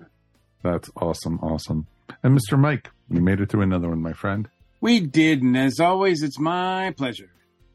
[0.61, 1.39] That's awesome.
[1.39, 1.87] Awesome.
[2.21, 2.59] And Mr.
[2.59, 4.49] Mike, you made it through another one, my friend.
[4.81, 7.31] We did, and as always, it's my pleasure.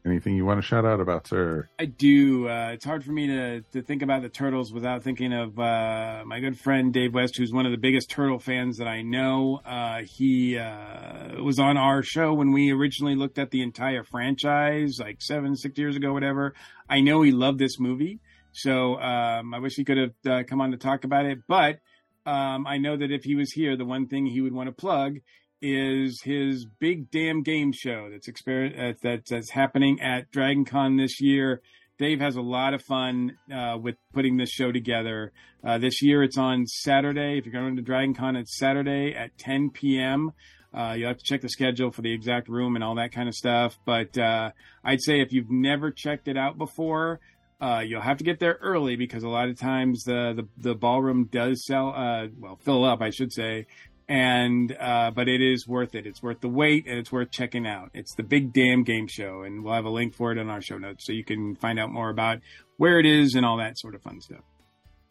[0.07, 1.71] Anything you want to shout out about, sir?
[1.79, 2.47] I do.
[2.47, 6.25] Uh, it's hard for me to, to think about the Turtles without thinking of uh,
[6.27, 9.63] my good friend Dave West, who's one of the biggest Turtle fans that I know.
[9.65, 14.99] Uh, he uh, was on our show when we originally looked at the entire franchise,
[15.01, 16.53] like seven, six years ago, whatever.
[16.87, 18.21] I know he loved this movie.
[18.53, 21.39] So um, I wish he could have uh, come on to talk about it.
[21.49, 21.81] But
[22.27, 24.73] um, I know that if he was here, the one thing he would want to
[24.73, 25.21] plug
[25.65, 31.23] is his big damn game show that's exper- uh, that's, happening at Dragon Con this
[31.23, 31.62] year.
[31.99, 35.33] Dave has a lot of fun uh, with putting this show together.
[35.65, 37.39] Uh, this year it's on Saturday.
[37.39, 40.33] If you're going to Dragon Con, it's Saturday at 10 p.m.
[40.77, 43.29] Uh, you'll have to check the schedule for the exact room and all that kind
[43.29, 43.79] of stuff.
[43.87, 44.51] But uh,
[44.85, 47.21] I'd say if you've never checked it out before,
[47.61, 50.75] uh, you'll have to get there early because a lot of times the the, the
[50.75, 51.95] ballroom does sell,
[52.39, 53.67] well, fill up, I should say,
[54.09, 56.07] and uh, but it is worth it.
[56.07, 57.91] It's worth the wait, and it's worth checking out.
[57.95, 60.61] It's the Big Damn Game Show, and we'll have a link for it in our
[60.61, 62.39] show notes, so you can find out more about
[62.77, 64.43] where it is and all that sort of fun stuff.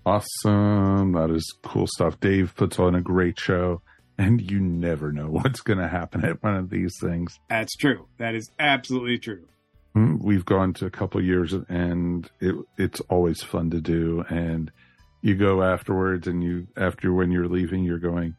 [0.06, 2.20] Awesome, that is cool stuff.
[2.20, 3.82] Dave puts on a great show,
[4.18, 7.39] and you never know what's going to happen at one of these things.
[7.50, 8.08] That's true.
[8.18, 9.48] That is absolutely true.
[9.96, 14.26] Mm, We've gone to a couple years, and it it's always fun to do.
[14.30, 14.72] And
[15.22, 18.36] you go afterwards, and you after when you're leaving, you're going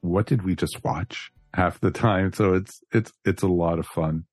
[0.00, 2.32] what did we just watch half the time?
[2.32, 4.24] So it's it's it's a lot of fun.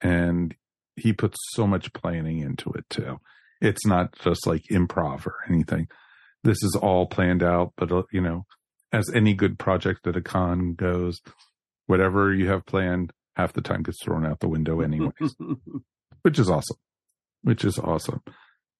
[0.00, 0.54] And
[0.96, 3.18] he puts so much planning into it too.
[3.60, 5.88] It's not just like improv or anything.
[6.44, 8.46] This is all planned out but uh, you know
[8.92, 11.20] as any good project at a con goes
[11.86, 15.34] whatever you have planned half the time gets thrown out the window anyways
[16.22, 16.76] which is awesome.
[17.42, 18.22] Which is awesome.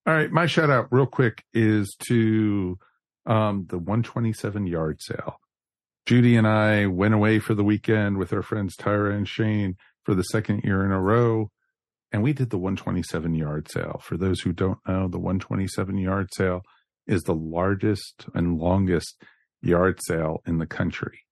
[0.05, 2.77] All right my shout out real quick is to
[3.25, 5.39] um the 127 yard sale
[6.07, 10.15] Judy and I went away for the weekend with our friends Tyra and Shane for
[10.15, 11.51] the second year in a row.
[12.13, 13.99] And we did the 127 yard sale.
[14.01, 16.61] For those who don't know, the 127 yard sale
[17.07, 19.21] is the largest and longest
[19.61, 21.25] yard sale in the country.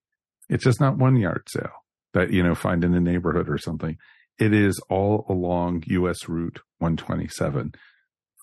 [0.49, 3.95] It's just not one yard sale that, you know, find in the neighborhood or something.
[4.39, 7.75] It is all along US Route 127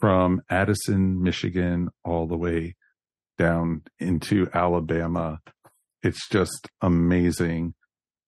[0.01, 2.75] from Addison, Michigan, all the way
[3.37, 5.41] down into Alabama
[6.03, 7.75] it's just amazing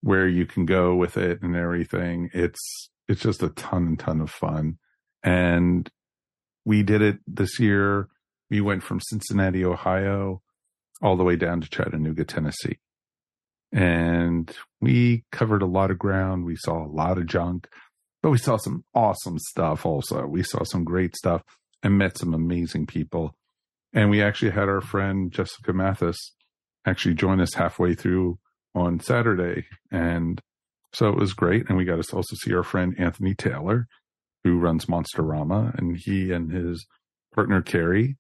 [0.01, 2.31] where you can go with it and everything.
[2.33, 4.79] It's it's just a ton and ton of fun.
[5.23, 5.91] And
[6.65, 8.09] we did it this year.
[8.51, 10.43] We went from Cincinnati, Ohio,
[11.03, 12.79] all the way down to Chattanooga, Tennessee.
[13.73, 16.45] And we covered a lot of ground.
[16.45, 17.69] We saw a lot of junk,
[18.23, 20.27] but we saw some awesome stuff also.
[20.27, 21.43] We saw some great stuff
[21.83, 23.35] and met some amazing people.
[23.93, 26.35] And we actually had our friend Jessica Mathis
[26.87, 28.39] actually join us halfway through
[28.75, 29.67] on Saturday.
[29.91, 30.41] And
[30.93, 31.69] so it was great.
[31.69, 33.87] And we got to also see our friend Anthony Taylor,
[34.43, 36.87] who runs Monsterama, and he and his
[37.35, 38.17] partner Carrie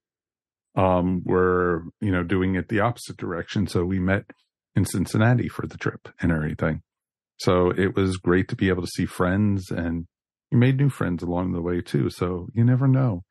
[0.74, 3.66] um, were, you know, doing it the opposite direction.
[3.66, 4.24] So we met
[4.74, 6.82] in Cincinnati for the trip and everything.
[7.38, 10.06] So it was great to be able to see friends and
[10.50, 12.10] you made new friends along the way too.
[12.10, 13.22] So you never know.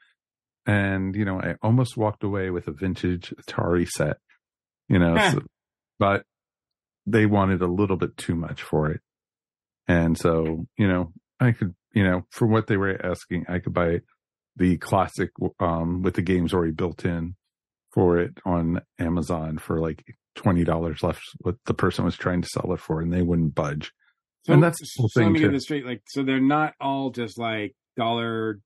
[0.66, 4.18] And, you know, I almost walked away with a vintage Atari set
[4.90, 5.40] you know, so,
[6.00, 6.26] but
[7.06, 9.02] they wanted a little bit too much for it.
[9.88, 13.74] And so, you know, I could, you know, for what they were asking, I could
[13.74, 14.02] buy
[14.56, 17.36] the classic, um, with the games already built in
[17.92, 20.04] for it on Amazon for like
[20.38, 23.92] $20 left what the person was trying to sell it for and they wouldn't budge.
[24.46, 25.46] So, and that's the so thing let me too.
[25.46, 25.86] get this straight.
[25.86, 28.60] Like, so they're not all just like dollar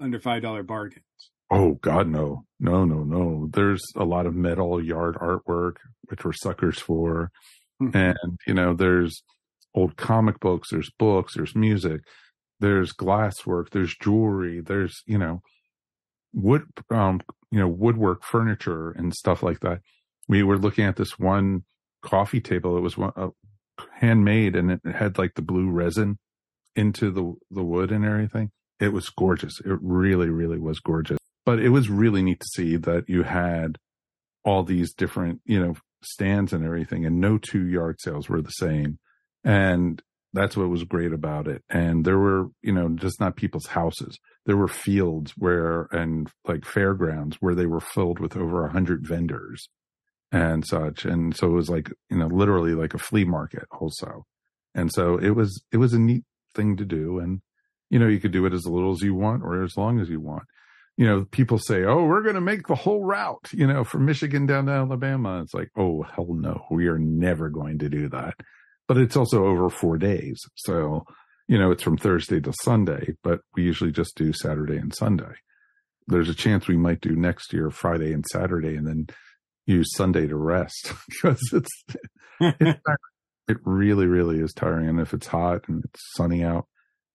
[0.00, 1.04] under five dollar bargains.
[1.50, 3.48] Oh God, no, no, no, no.
[3.52, 7.32] There's a lot of metal yard artwork, which we're suckers for,
[7.80, 9.22] and you know, there's
[9.74, 12.02] old comic books, there's books, there's music,
[12.60, 15.42] there's glasswork, there's jewelry, there's you know,
[16.32, 17.20] wood, um,
[17.50, 19.80] you know, woodwork, furniture, and stuff like that.
[20.28, 21.64] We were looking at this one
[22.02, 22.76] coffee table.
[22.76, 23.30] It was one uh,
[23.94, 26.18] handmade, and it had like the blue resin
[26.76, 28.52] into the the wood and everything.
[28.78, 29.58] It was gorgeous.
[29.60, 33.78] It really, really was gorgeous but it was really neat to see that you had
[34.44, 38.50] all these different, you know, stands and everything, and no two yard sales were the
[38.50, 38.98] same.
[39.44, 41.62] And that's what was great about it.
[41.68, 44.18] And there were, you know, just not people's houses.
[44.46, 49.06] There were fields where, and like fairgrounds where they were filled with over a hundred
[49.06, 49.68] vendors
[50.30, 51.04] and such.
[51.04, 54.24] And so it was like, you know, literally like a flea market also.
[54.74, 56.22] And so it was, it was a neat
[56.54, 57.18] thing to do.
[57.18, 57.40] And,
[57.90, 60.08] you know, you could do it as little as you want or as long as
[60.08, 60.44] you want
[61.00, 64.04] you know, people say, "Oh, we're going to make the whole route," you know, from
[64.04, 65.40] Michigan down to Alabama.
[65.40, 68.34] It's like, "Oh, hell no, we are never going to do that."
[68.86, 71.06] But it's also over four days, so
[71.48, 75.32] you know, it's from Thursday to Sunday, but we usually just do Saturday and Sunday.
[76.06, 79.06] There's a chance we might do next year Friday and Saturday and then
[79.64, 81.84] use Sunday to rest because it's,
[82.40, 82.80] it's
[83.48, 84.90] it really, really is tiring.
[84.90, 86.66] And if it's hot and it's sunny out,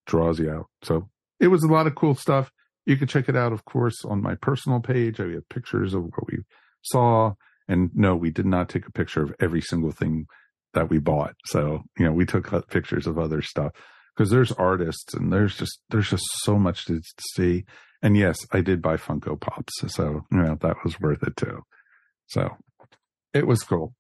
[0.08, 0.66] draws you out.
[0.82, 1.08] So
[1.40, 2.52] it was a lot of cool stuff.
[2.86, 5.20] You can check it out, of course, on my personal page.
[5.20, 6.40] I have pictures of what we
[6.82, 7.34] saw.
[7.68, 10.28] And no, we did not take a picture of every single thing
[10.74, 11.34] that we bought.
[11.46, 13.72] So, you know, we took uh, pictures of other stuff
[14.16, 17.02] because there's artists and there's just, there's just so much to
[17.34, 17.66] see.
[18.02, 19.74] And yes, I did buy Funko Pops.
[19.88, 21.64] So, you know, that was worth it too.
[22.28, 22.50] So
[23.34, 23.94] it was cool.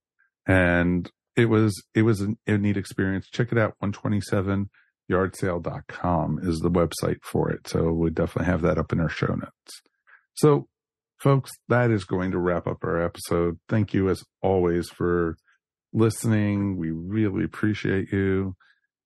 [0.45, 3.27] And it was, it was an, a neat experience.
[3.31, 3.75] Check it out.
[3.79, 4.69] 127
[5.11, 7.67] yardsale.com is the website for it.
[7.67, 9.81] So we definitely have that up in our show notes.
[10.33, 10.67] So
[11.19, 13.59] folks, that is going to wrap up our episode.
[13.69, 15.37] Thank you as always for
[15.93, 16.77] listening.
[16.77, 18.55] We really appreciate you.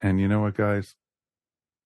[0.02, 0.96] And you know what, guys?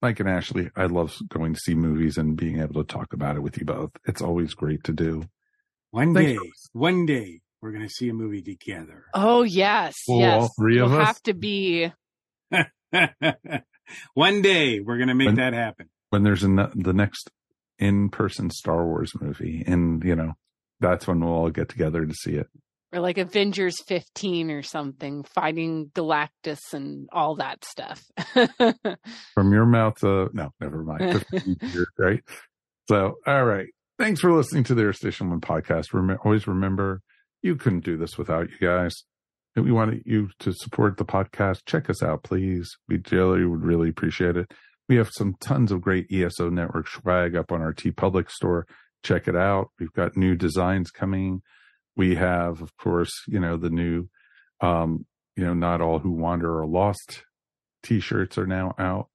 [0.00, 3.36] Mike and Ashley, I love going to see movies and being able to talk about
[3.36, 3.90] it with you both.
[4.06, 5.24] It's always great to do.
[5.90, 6.52] One Thank day, you.
[6.72, 9.04] one day, we're going to see a movie together.
[9.14, 10.42] Oh yes, well, yes.
[10.42, 11.90] All three of we'll us have to be.
[14.14, 15.88] one day, we're going to make when, that happen.
[16.10, 17.30] When there's a, the next
[17.78, 20.34] in-person Star Wars movie, and you know
[20.80, 22.48] that's when we'll all get together to see it.
[22.92, 28.04] Or like Avengers 15 or something, fighting Galactus and all that stuff.
[29.34, 31.24] From your mouth, uh, no, never mind.
[31.98, 32.22] right?
[32.88, 33.66] So, all right.
[33.98, 35.92] Thanks for listening to the Earth Station One podcast.
[35.92, 37.00] Rem- always remember,
[37.42, 39.04] you couldn't do this without you guys.
[39.56, 42.76] We want you to support the podcast, check us out, please.
[42.88, 44.50] We really would really appreciate it.
[44.88, 48.66] We have some tons of great ESO network swag up on our TeePublic store.
[49.02, 49.68] Check it out.
[49.78, 51.42] We've got new designs coming.
[51.96, 54.08] We have, of course, you know, the new,
[54.60, 57.24] um, you know, not all who wander are lost
[57.84, 59.08] t-shirts are now out.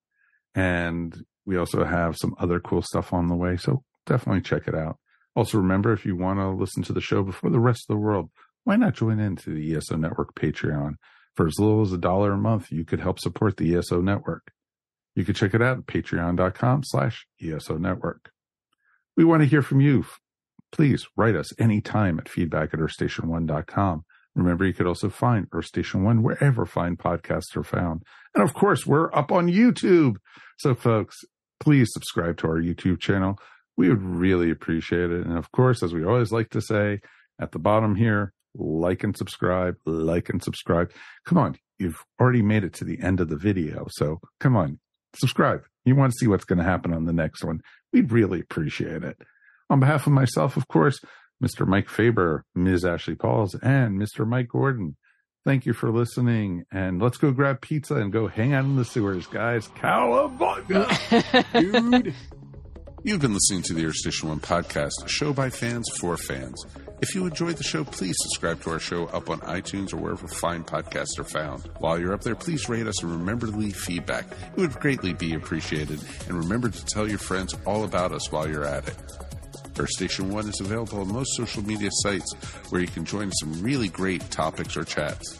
[0.56, 3.58] And we also have some other cool stuff on the way.
[3.58, 4.98] So definitely check it out.
[5.36, 8.00] Also remember, if you want to listen to the show before the rest of the
[8.00, 8.30] world,
[8.70, 10.94] why not join into the ESO Network Patreon?
[11.36, 14.52] For as little as a dollar a month, you could help support the ESO Network.
[15.16, 18.30] You can check it out at patreon.com slash ESO Network.
[19.18, 20.06] We want to hear from you.
[20.72, 24.06] Please write us anytime at feedback at earthstation1.com.
[24.36, 28.04] Remember, you could also find Earth Station One wherever fine podcasts are found.
[28.36, 30.18] And of course, we're up on YouTube.
[30.60, 31.18] So, folks,
[31.60, 33.40] please subscribe to our YouTube channel.
[33.78, 35.26] We would really appreciate it.
[35.26, 37.00] And of course, as we always like to say
[37.42, 40.92] at the bottom here, like and subscribe, like and subscribe.
[41.26, 43.88] Come on, you've already made it to the end of the video.
[43.92, 44.80] So come on,
[45.16, 45.64] subscribe.
[45.86, 47.62] You want to see what's going to happen on the next one.
[47.94, 49.18] We'd really appreciate it.
[49.70, 51.00] On behalf of myself, of course,
[51.44, 51.66] Mr.
[51.66, 52.86] Mike Faber, Ms.
[52.86, 54.28] Ashley Pauls, and Mr.
[54.28, 54.98] Mike Gordon,
[55.46, 56.66] thank you for listening.
[56.72, 59.68] And let's go grab pizza and go hang out in the sewers, guys.
[59.70, 60.86] Cowabunga!
[62.02, 62.14] Dude.
[63.04, 66.66] You've been listening to the Earth Station One podcast, a show by fans for fans.
[67.02, 70.28] If you enjoyed the show, please subscribe to our show up on iTunes or wherever
[70.28, 71.64] fine podcasts are found.
[71.78, 74.26] While you're up there, please rate us and remember to leave feedback.
[74.56, 76.02] It would greatly be appreciated.
[76.28, 78.98] And remember to tell your friends all about us while you're at it.
[79.80, 82.34] Earth Station One is available on most social media sites
[82.70, 85.40] where you can join some really great topics or chats.